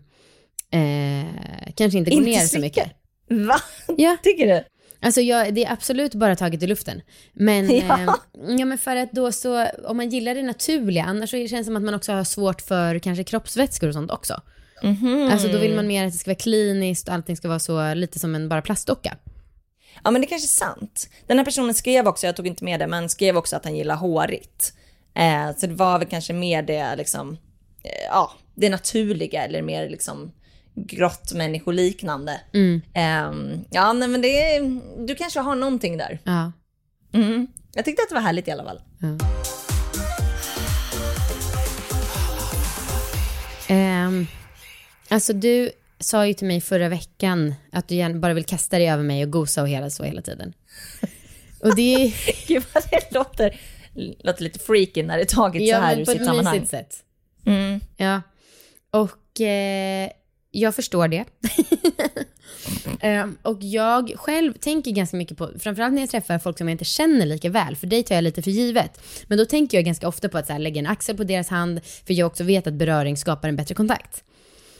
[0.71, 2.91] eh, kanske inte går inte ner så mycket.
[3.29, 3.61] Va?
[3.97, 4.17] Ja.
[4.23, 4.63] Tycker du?
[4.99, 7.01] Alltså jag, det är absolut bara taget i luften.
[7.33, 7.99] Men, ja.
[7.99, 8.09] Eh,
[8.57, 11.63] ja, men för att då så, om man gillar det naturliga, annars så känns det
[11.63, 14.41] som att man också har svårt för kanske kroppsvätskor och sånt också.
[14.83, 15.31] Mm -hmm.
[15.31, 17.93] Alltså då vill man mer att det ska vara kliniskt och allting ska vara så
[17.93, 19.17] lite som en bara plastdocka.
[20.03, 21.09] Ja men det kanske är sant.
[21.27, 23.75] Den här personen skrev också, jag tog inte med det, men skrev också att han
[23.75, 24.73] gillar hårigt.
[25.13, 27.37] Eh, så det var väl kanske mer det liksom,
[27.83, 30.31] eh, ja, det naturliga eller mer liksom
[30.75, 32.41] grottmänniskoliknande.
[32.53, 32.81] Mm.
[32.93, 36.19] Eh, ja nej, men det är, du kanske har någonting där.
[36.23, 36.51] Ja.
[37.13, 37.47] Mm.
[37.73, 38.81] Jag tyckte att det var härligt i alla fall.
[38.99, 39.07] Ja.
[43.69, 44.27] Um,
[45.09, 49.03] alltså du sa ju till mig förra veckan att du bara vill kasta dig över
[49.03, 50.53] mig och gosa och hela så hela tiden.
[51.59, 52.13] Och det...
[52.47, 53.59] Gud vad det låter,
[54.23, 56.55] låter lite freaky när det är taget ja, så här ur sitt sammanhang.
[56.55, 57.03] Ja, på ett sätt.
[57.45, 57.79] Mm.
[57.97, 58.21] Ja.
[58.91, 60.09] Och eh,
[60.51, 61.25] jag förstår det.
[63.03, 66.73] um, och jag själv tänker ganska mycket på, framförallt när jag träffar folk som jag
[66.73, 69.01] inte känner lika väl, för dig tar jag lite för givet.
[69.27, 71.49] Men då tänker jag ganska ofta på att så här, lägga en axel på deras
[71.49, 74.23] hand, för jag också vet att beröring skapar en bättre kontakt.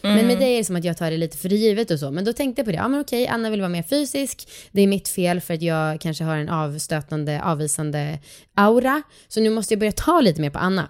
[0.02, 0.16] Mm.
[0.16, 0.40] Men med mm.
[0.40, 2.12] dig är det som att jag tar det lite för givet och så.
[2.12, 4.50] Men då tänkte jag på det, ja men okej, Anna vill vara mer fysisk.
[4.72, 8.20] Det är mitt fel för att jag kanske har en avstötande, avvisande
[8.56, 9.02] aura.
[9.28, 10.90] Så nu måste jag börja ta lite mer på Anna.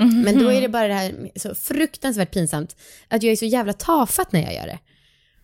[0.00, 0.20] Mm.
[0.20, 2.76] Men då är det bara det här så fruktansvärt pinsamt
[3.08, 4.78] att jag är så jävla tafatt när jag gör det.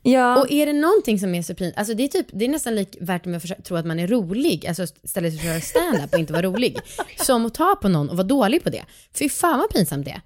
[0.03, 0.41] Ja.
[0.41, 2.75] Och är det någonting som är så pinsamt, alltså det är, typ, det är nästan
[2.75, 6.13] lik värt med att tro att man är rolig, alltså ställa sig och köra stand-up
[6.13, 6.79] och inte vara rolig,
[7.21, 8.85] som att ta på någon och vara dålig på det.
[9.19, 10.21] Fy fan vad pinsamt det är.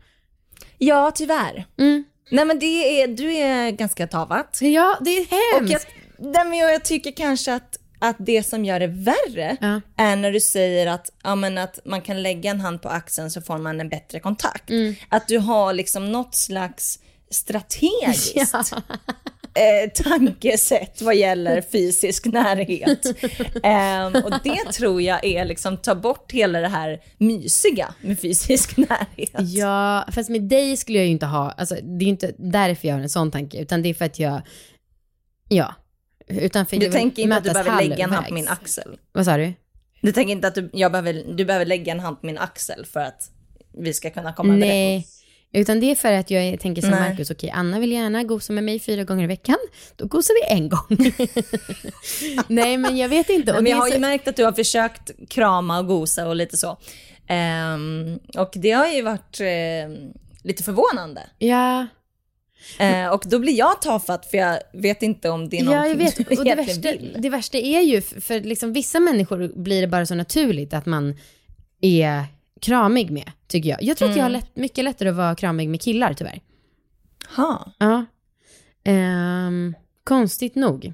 [0.78, 1.66] Ja, tyvärr.
[1.78, 2.04] Mm.
[2.30, 4.58] Nej men det är, du är ganska tavat.
[4.60, 5.62] Ja, det är hemskt.
[5.62, 9.80] Och jag, nej, men jag tycker kanske att, att det som gör det värre ja.
[9.96, 13.30] är när du säger att, ja, men att man kan lägga en hand på axeln
[13.30, 14.70] så får man en bättre kontakt.
[14.70, 14.94] Mm.
[15.08, 16.98] Att du har liksom något slags
[17.30, 18.64] strategiskt ja
[19.60, 23.06] eh, tankesätt vad gäller fysisk närhet.
[23.62, 28.76] Eh, och det tror jag är liksom ta bort hela det här mysiga med fysisk
[28.76, 29.34] närhet.
[29.38, 32.88] Ja, fast med dig skulle jag ju inte ha, alltså det är ju inte därför
[32.88, 34.42] jag har en sån tanke, utan det är för att jag,
[35.48, 35.74] ja.
[36.26, 38.98] Utan för du tänker inte att du behöver lägga en hand på min axel?
[39.12, 39.52] Vad sa du?
[40.00, 42.86] Du tänker inte att du, jag behöver, du behöver lägga en hand på min axel
[42.86, 43.30] för att
[43.72, 45.19] vi ska kunna komma överens?
[45.52, 47.10] Utan det är för att jag tänker som Nej.
[47.10, 49.56] Marcus, okej okay, Anna vill gärna gosa med mig fyra gånger i veckan,
[49.96, 51.12] då gosar vi en gång.
[52.48, 53.52] Nej men jag vet inte.
[53.52, 53.94] Och men jag har så...
[53.94, 56.78] ju märkt att du har försökt krama och gosa och lite så.
[57.30, 60.10] Um, och det har ju varit uh,
[60.42, 61.22] lite förvånande.
[61.38, 61.86] Ja.
[62.80, 65.88] Uh, och då blir jag tafatt för jag vet inte om det är någonting ja,
[65.88, 66.28] jag vet.
[66.28, 67.16] du och det värsta, vill.
[67.18, 71.16] Det värsta är ju, för liksom vissa människor blir det bara så naturligt att man
[71.80, 72.24] är
[72.60, 73.82] kramig med, tycker jag.
[73.82, 74.12] Jag tror mm.
[74.12, 74.40] att jag har mm.
[74.40, 76.40] lätt, mycket lättare att vara kramig med killar tyvärr.
[77.36, 77.72] Ha.
[77.78, 78.04] Ja.
[78.92, 80.92] Um, konstigt nog.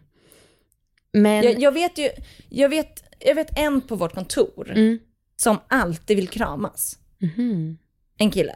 [1.12, 1.44] Men...
[1.44, 2.10] Jag, jag, vet ju,
[2.48, 4.98] jag vet, jag vet en på vårt kontor mm.
[5.36, 6.98] som alltid vill kramas.
[7.36, 7.78] Mm.
[8.18, 8.54] En kille.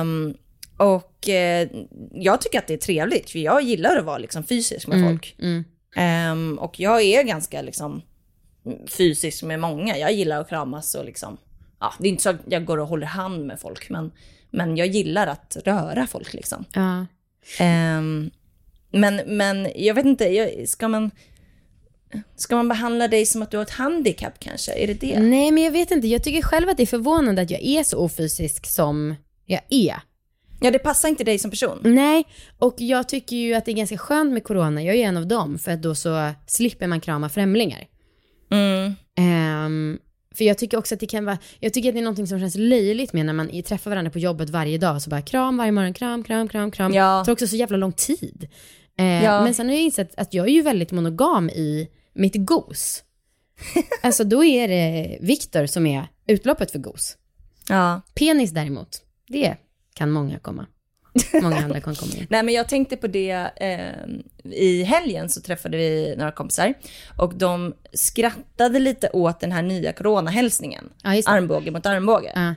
[0.00, 0.34] Um,
[0.76, 4.86] och uh, jag tycker att det är trevligt, för jag gillar att vara liksom fysisk
[4.86, 5.08] med mm.
[5.08, 5.36] folk.
[5.96, 8.02] Um, och jag är ganska liksom
[8.86, 9.98] fysisk med många.
[9.98, 11.38] Jag gillar att kramas och liksom
[11.80, 14.12] ja, det är inte så att jag går och håller hand med folk, men,
[14.50, 16.64] men jag gillar att röra folk liksom.
[16.72, 17.06] Ja.
[17.98, 18.30] Um,
[18.92, 21.10] men, men jag vet inte, jag, ska man...
[22.36, 24.72] Ska man behandla dig som att du har ett handikapp kanske?
[24.72, 25.20] Är det det?
[25.20, 26.08] Nej, men jag vet inte.
[26.08, 29.14] Jag tycker själv att det är förvånande att jag är så ofysisk som
[29.46, 29.96] jag är.
[30.60, 31.78] Ja, det passar inte dig som person.
[31.82, 32.24] Nej,
[32.58, 34.82] och jag tycker ju att det är ganska skönt med corona.
[34.82, 37.86] Jag är ju en av dem, för att då så slipper man krama främlingar.
[38.50, 38.94] Mm.
[39.16, 39.98] Ehm,
[40.34, 42.40] för jag tycker också att det kan vara, jag tycker att det är någonting som
[42.40, 45.72] känns löjligt med när man träffar varandra på jobbet varje dag, så bara kram varje
[45.72, 46.94] morgon, kram, kram, kram, kram.
[46.94, 47.18] Ja.
[47.18, 48.48] Det tar också så jävla lång tid.
[48.98, 49.44] Eh, Ja.
[49.44, 53.04] Men sen har jag insett att jag är ju väldigt monogam i mitt gos.
[54.02, 57.16] alltså då är det Viktor som är utloppet för gos.
[57.68, 58.00] Ja.
[58.14, 59.56] Penis däremot, det
[59.94, 60.66] kan många komma.
[61.42, 62.26] Många andra kan komma in.
[62.30, 66.74] Nej men jag tänkte på det, eh, i helgen så träffade vi några kompisar
[67.18, 70.90] och de skrattade lite åt den här nya coronahälsningen.
[71.02, 71.22] Ja.
[71.26, 72.32] Armbåge mot armbåge.
[72.34, 72.54] Ja.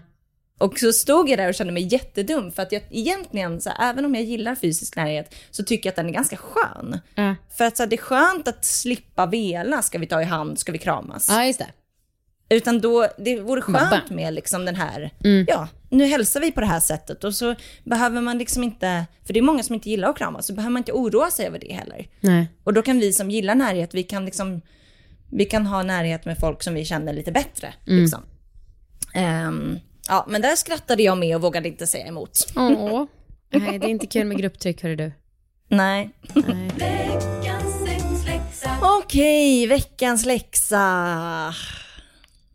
[0.57, 3.89] Och så stod jag där och kände mig jättedum för att jag egentligen, så här,
[3.89, 6.99] även om jag gillar fysisk närhet, så tycker jag att den är ganska skön.
[7.15, 7.35] Ja.
[7.57, 10.59] För att så här, det är skönt att slippa vela, ska vi ta i hand,
[10.59, 11.27] ska vi kramas.
[11.29, 11.67] ja, just det.
[12.49, 15.45] Utan då, det vore skönt med liksom den här, Mm.
[15.49, 19.33] ja, nu hälsar vi på det här sättet och så behöver man liksom inte, för
[19.33, 21.59] det är många som inte gillar att kramas, så behöver man inte oroa sig över
[21.59, 22.07] det heller.
[22.19, 22.47] Nej.
[22.63, 24.61] Och då kan vi som gillar närhet, vi kan liksom,
[25.31, 27.73] vi kan ha närhet med folk som vi känner lite bättre.
[27.87, 28.01] Mm.
[28.01, 28.21] Liksom.
[29.13, 32.39] Ehm, ja, men där skrattade jag med och vågade inte säga emot.
[32.55, 33.05] Åh.
[33.53, 35.11] Nej, det är inte kul med grupptryck, hörru du.
[35.67, 36.09] Nej.
[36.33, 36.71] Nej.
[38.81, 41.53] Okej, veckans läxa.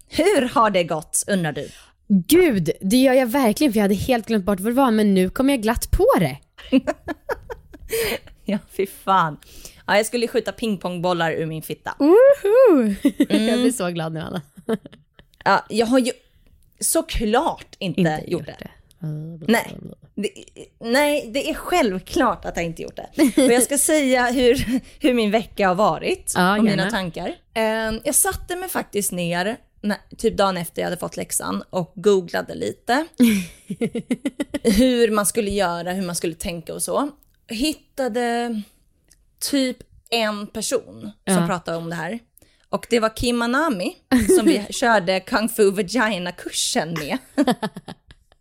[0.08, 1.68] Hur har det gått, undrar du?
[2.08, 5.14] Gud, det gör jag verkligen för jag hade helt glömt bort vad det var, men
[5.14, 6.36] nu kom jag glatt på det.
[8.44, 9.36] Ja, fy fan.
[9.86, 11.94] Ja, jag skulle skjuta pingpongbollar ur min fitta.
[11.98, 12.94] Woho!
[13.28, 14.42] Jag blir så glad nu, Anna.
[15.44, 16.12] Ja, jag har ju
[16.80, 18.68] såklart inte, gjort det.
[19.46, 19.76] Nej,
[20.14, 20.30] det,
[20.80, 23.42] nej, det är självklart att jag inte gjort det.
[23.42, 24.64] Och jag ska säga hur,
[25.00, 26.90] hur min vecka har varit Ja, och mina gärna.
[26.90, 27.34] tankar.
[27.54, 27.62] Eh,
[28.04, 29.56] Jag satte mig faktiskt ner,
[30.16, 33.06] typ dagen efter jag hade fått läxan och googlade lite.
[34.62, 37.10] hur man skulle göra, hur man skulle tänka och så.
[37.48, 38.62] Hittade
[39.50, 39.76] typ
[40.10, 41.46] en person som Ja.
[41.46, 42.18] pratade om det här.
[42.68, 43.96] Och det var Kim Anami
[44.36, 47.18] som vi körde Kung Fu Vagina-kursen med.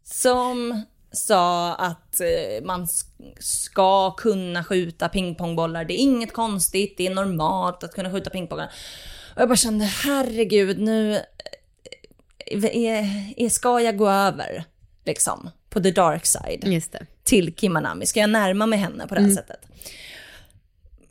[0.03, 0.81] som
[1.11, 5.85] sa att eh, man sk- ska kunna skjuta pingpongbollar.
[5.85, 8.71] Det är inget konstigt, det är normalt att kunna skjuta pingpongbollar.
[9.37, 14.63] Och jag bara kände, herregud, nu eh, är, är, ska jag gå över
[15.05, 16.81] liksom på the dark side
[17.23, 18.05] till Kim Anami?
[18.05, 19.59] Ska jag närma mig henne på det här sättet?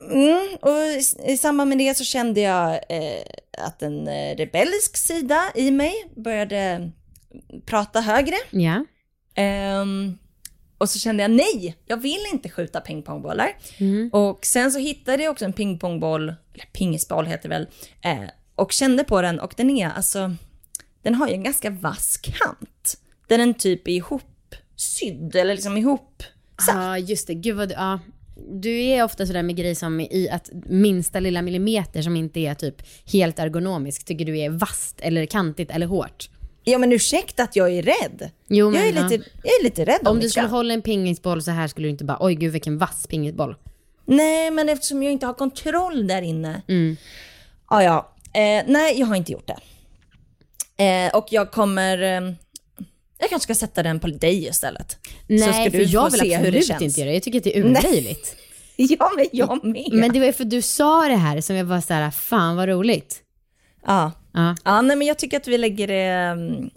[0.01, 3.23] Mm, och i, i samband med det så kände jag eh,
[3.59, 6.91] att en eh, rebellisk sida i mig började
[7.67, 8.37] prata högre.
[8.51, 8.85] Ja.
[9.35, 10.19] Ehm,
[10.79, 13.57] och så kände jag nej, jag vill inte skjuta pingpongbollar.
[13.79, 14.11] Mm.
[14.13, 16.23] Och sen så hittade jag också en pingpongboll,
[16.55, 17.67] eller pingisboll heter det väl,
[18.01, 20.35] eh, och kände på den och den är alltså,
[21.03, 23.01] den har ju en ganska vass kant.
[23.27, 26.23] Den är typ ihopsydd eller liksom ihop
[26.67, 27.35] Ja, just det.
[27.35, 28.01] Gud vad du, ja.
[28.51, 32.55] Du är ofta sådär med grejer som i att minsta lilla millimeter som inte är
[32.55, 36.31] typ helt ergonomisk tycker du är vasst eller kantigt eller hårt.
[36.69, 38.31] Ja men ursäkta att jag är rädd.
[38.49, 39.09] Jo, men, jag, är ja.
[39.09, 41.87] lite, jag är lite rädd om, Om du skulle hålla en pingisboll så här skulle
[41.87, 43.57] du inte bara oj gud vilken vass pingisboll.
[44.05, 46.63] Nej men eftersom jag inte har kontroll där inne.
[46.69, 46.97] Mm.
[47.71, 49.59] Ja ja, eh, nej jag har inte gjort det.
[50.85, 52.35] Eh, och jag kommer, eh,
[53.19, 54.99] jag kanske ska sätta den på dig istället.
[55.27, 57.15] Nej, så ska för du jag få vill se hur det absolut inte göra det.
[57.15, 58.37] Jag tycker att det är urlöjligt.
[58.79, 59.89] Ja men jag med.
[59.93, 62.69] Men det var ju för du sa det här som jag var såhär, fan vad
[62.69, 63.23] roligt.
[63.87, 64.13] Ja.
[64.37, 66.71] Ja, ja, nej men jag tycker att vi lägger det mm,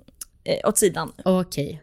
[0.44, 1.12] eh, åt sidan.
[1.26, 1.82] okej.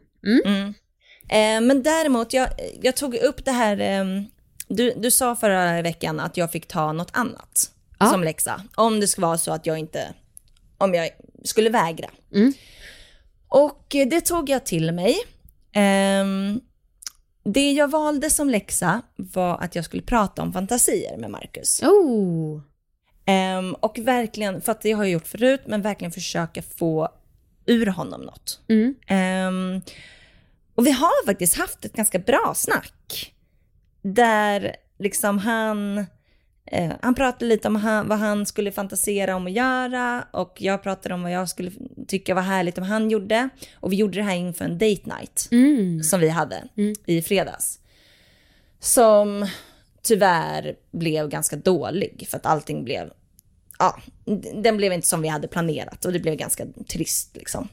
[1.29, 2.49] Eh, men däremot, jag,
[2.83, 4.23] jag tog upp det här, eh,
[4.69, 8.07] du, du sa förra veckan att jag fick ta något annat Ja.
[8.07, 8.63] som läxa.
[8.75, 10.15] Om det skulle vara så att jag inte,
[10.79, 11.11] om jag
[11.45, 12.11] skulle vägra.
[12.35, 12.53] Mm.
[13.49, 15.17] Och eh, det tog jag till mig.
[15.73, 16.61] Ehm,
[17.45, 21.83] det jag valde som läxa var att jag skulle prata om fantasier med Marcus.
[21.83, 22.61] Oh.
[23.27, 27.09] Ehm, och verkligen, för att det har jag gjort förut, men verkligen försöka få
[27.67, 28.61] ur honom något.
[28.69, 28.95] Mm.
[29.07, 29.81] Ehm,
[30.75, 33.33] och vi har faktiskt haft ett ganska bra snack.
[34.03, 35.99] Där liksom han,
[36.67, 40.83] eh, han pratade lite om han, vad han skulle fantasera om att göra och jag
[40.83, 41.71] pratade om vad jag skulle
[42.09, 43.49] tycka var härligt om han gjorde.
[43.81, 46.03] Och vi gjorde det här inför en date night Mm.
[46.03, 46.95] som vi hade Mm.
[47.07, 47.79] i fredags.
[48.81, 49.47] Som
[50.07, 53.11] tyvärr blev ganska dålig för att allting blev,
[53.79, 54.01] ja,
[54.63, 57.69] den blev inte som vi hade planerat och det blev ganska trist liksom.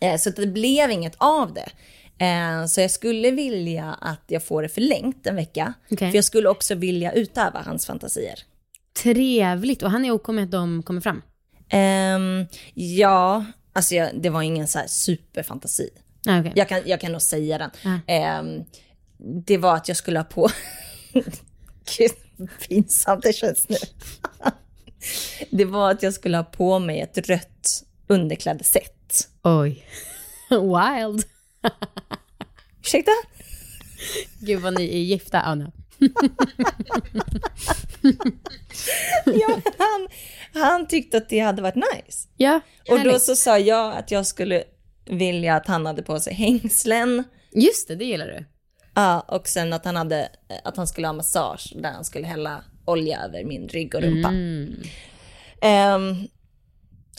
[0.00, 1.68] Eh, Så det blev inget av det.
[2.24, 5.74] Eh, så jag skulle vilja att jag får det förlängt en vecka.
[5.90, 6.10] Okej.
[6.10, 8.38] För jag skulle också vilja utöva hans fantasier.
[9.02, 9.82] Trevligt.
[9.82, 11.22] Och han är OK med att de kommer fram?
[11.68, 15.90] Ehm, ja, alltså jag, det var ingen så här superfantasi.
[16.26, 16.52] Ah, okej.
[16.54, 17.70] Jag kan, jag kan nog säga den.
[17.84, 17.98] Ja.
[18.06, 18.64] Ehm,
[19.46, 20.48] det var att jag skulle ha på...
[21.96, 22.12] Gud,
[22.68, 23.76] pinsamt det känns nu.
[25.50, 29.28] det var att jag skulle ha på mig ett rött underklädeset.
[29.42, 29.86] Oj.
[30.50, 31.24] Wild.
[32.80, 33.10] Ursäkta?
[34.40, 35.72] Gud vad ni är gifta, Anna.
[39.26, 40.08] Ja, han,
[40.62, 42.28] han tyckte att det hade varit nice.
[42.36, 42.60] Ja,
[42.90, 44.64] Och då så sa jag att jag skulle
[45.06, 47.24] vilja att han hade på sig hängslen.
[47.52, 48.44] Just det, det gillar du.
[48.94, 50.28] Ja, och sen att han, hade,
[50.64, 54.28] att han skulle ha massage där han skulle hälla olja över min rygg och rumpa.
[54.28, 54.82] Mm.
[55.60, 56.28] Ehm,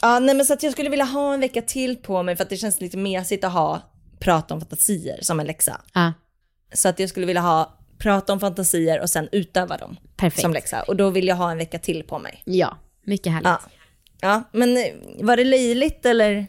[0.02, 2.44] ja, nej men så att jag skulle vilja ha en vecka till på mig för
[2.44, 3.82] att det känns lite mesigt att ha
[4.18, 5.80] prata om fantasier som en läxa.
[5.94, 6.12] Ja,
[6.74, 10.42] Så att jag skulle vilja ha prata om fantasier och sen utöva dem perfekt.
[10.42, 10.82] som läxa.
[10.82, 12.42] Och då vill jag ha en vecka till på mig.
[12.44, 13.46] Ja, mycket härligt.
[13.46, 13.60] Ja,
[14.20, 14.84] ja men eh,
[15.20, 16.46] var det löjligt eller?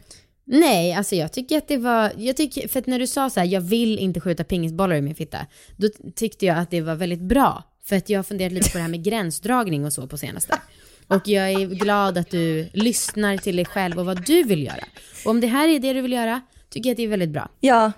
[0.50, 3.40] Nej, alltså jag tycker att det var, jag tycker, för att när du sa så
[3.40, 5.46] här, jag vill inte skjuta pingisbollar i min fitta,
[5.76, 7.64] då tyckte jag att det var väldigt bra.
[7.84, 10.58] För att jag har funderat lite på det här med gränsdragning och så på senaste.
[11.06, 14.84] Och jag är glad att du lyssnar till dig själv och vad du vill göra.
[15.24, 16.40] Och om det här är det du vill göra,
[16.70, 17.48] tycker jag att det är väldigt bra.
[17.60, 17.92] Ja,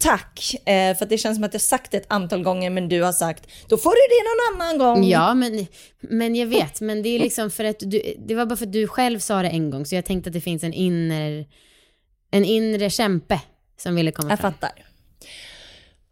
[0.00, 0.54] tack.
[0.66, 3.02] Eh, för att det känns som att jag sagt det ett antal gånger men du
[3.02, 5.08] har sagt då får du det någon annan gång.
[5.08, 5.66] Ja, men,
[6.00, 8.72] men jag vet, men det är liksom för att du, det var bara för att
[8.72, 11.44] du själv sa det en gång, så jag tänkte att det finns en inre,
[12.30, 13.40] en inre kämpe
[13.78, 14.52] som ville komma Jag fram.
[14.52, 14.86] fattar.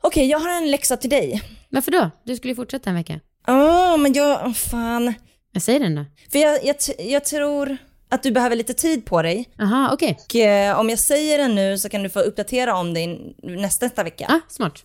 [0.03, 1.43] Okej, jag har en läxa till dig.
[1.69, 2.11] Varför då?
[2.25, 3.21] Du skulle ju fortsätta en vecka.
[3.47, 5.15] Ja, men jag, oh, fan.
[5.53, 6.05] Jag säger den då.
[6.33, 7.77] För jag, jag, jag tror
[8.15, 9.49] att du behöver lite tid på dig.
[9.61, 10.19] Aha, okej.
[10.29, 13.07] Och eh, om jag säger den nu så kan du få uppdatera om det
[13.43, 14.27] nästa, nästa vecka.
[14.29, 14.85] Ah, smart.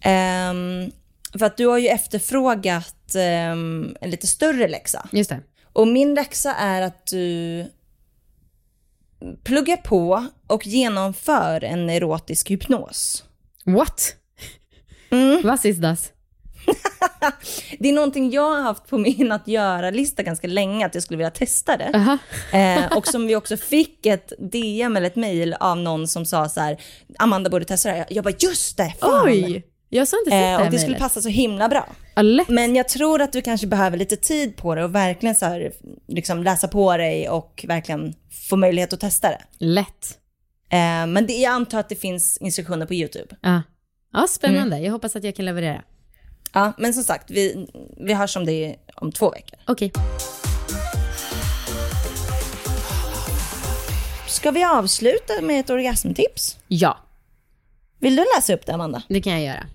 [0.00, 0.92] Ehm,
[1.38, 5.08] för att du har ju efterfrågat ehm, en lite större läxa.
[5.12, 5.40] Just det.
[5.72, 7.64] Och min läxa är att du
[9.44, 13.24] pluggar på och genomför en erotisk hypnos.
[13.64, 14.16] What?
[15.10, 15.42] Mm.
[15.44, 16.12] Vad is das?
[17.78, 21.18] Det är någonting jag har haft på min att göra-lista ganska länge, att jag skulle
[21.18, 21.90] vilja testa det.
[21.94, 22.18] Aha.
[22.52, 26.48] Eh, och som vi också fick ett DM eller ett mail av någon som sa
[26.48, 26.80] så här,
[27.18, 28.06] Amanda borde testa det här.
[28.10, 29.26] Jag bara, just det, fan.
[29.28, 29.64] Oj!
[29.88, 31.88] Jag sa inte sett Eh, det här och det skulle passa så himla bra.
[32.14, 32.48] Ja, lätt.
[32.48, 35.72] Men jag tror att du kanske behöver lite tid på det och verkligen så här,
[36.08, 38.14] liksom läsa på dig och verkligen
[38.48, 39.40] få möjlighet att testa det.
[39.58, 40.18] Lätt.
[40.70, 43.36] Eh, men det, jag antar att det finns instruktioner på YouTube.
[43.40, 43.62] Ja.
[44.12, 44.78] Ja, spännande.
[44.78, 45.82] Jag hoppas att jag kan leverera.
[46.54, 49.58] Ja, men som sagt, vi, vi hörs om det om två veckor.
[49.66, 49.92] Okej.
[54.28, 56.56] Ska vi avsluta med ett orgasmtips?
[56.68, 56.98] Ja,
[57.98, 59.02] Vill du läsa upp det, Amanda?
[59.08, 59.66] det kan jag göra.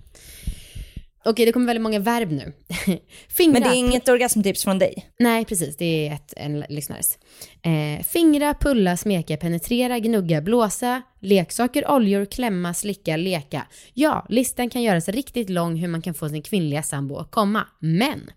[1.24, 2.52] Okej, det kommer väldigt många verb nu.
[3.28, 3.52] Fingra.
[3.52, 5.10] Men det är inget orgasmtips från dig.
[5.18, 5.76] Nej, precis.
[5.76, 7.18] Det är ett, en lyssnares.
[7.62, 13.66] Eh, fingra, pulla, smeka, penetrera, gnugga, blåsa, leksaker, oljor, klämma, slicka, leka.
[13.94, 17.66] Ja, listan kan göras riktigt lång hur man kan få sin kvinnliga sambo att komma.
[17.78, 18.30] Men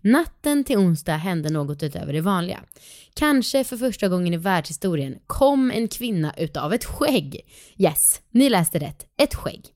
[0.00, 2.60] natten till onsdag hände något utöver det vanliga.
[3.14, 7.40] Kanske för första gången i världshistorien kom en kvinna utav ett skägg.
[7.76, 9.06] Yes, ni läste rätt.
[9.22, 9.73] Ett skägg.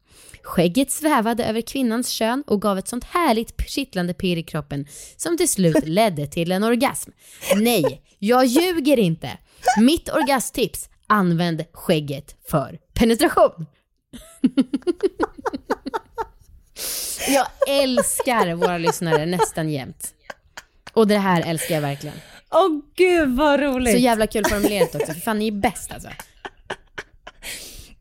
[0.49, 4.87] Skägget svävade över kvinnans kön och gav ett sånt härligt kittlande pirr i kroppen
[5.17, 7.11] som till slut ledde till en orgasm.
[7.57, 9.39] Nej, jag ljuger inte.
[9.81, 13.67] Mitt orgasmtips, använd skägget för penetration.
[17.29, 20.15] Jag älskar våra lyssnare nästan jämt.
[20.93, 22.17] Och det här älskar jag verkligen.
[22.51, 23.93] Åh gud vad roligt!
[23.93, 26.09] Så jävla kul formulerat också, för fan ni är bäst alltså.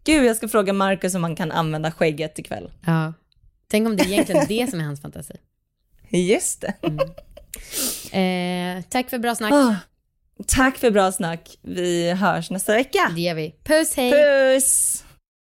[0.08, 2.72] Gud, jag ska fråga Marcus om man kan använda skägget ikväll.
[2.86, 3.14] Ja.
[3.68, 5.34] Tänk om det är egentligen det som är hans fantasi.
[6.10, 6.74] Just det.
[8.18, 9.54] Eh, tack för bra snack.
[9.54, 9.76] Ah,
[10.48, 11.58] tack för bra snack.
[11.62, 13.12] Vi hörs nästa vecka.
[13.16, 13.56] Det gör vi.
[13.64, 14.12] Puss hej!
[14.12, 15.04] Puss!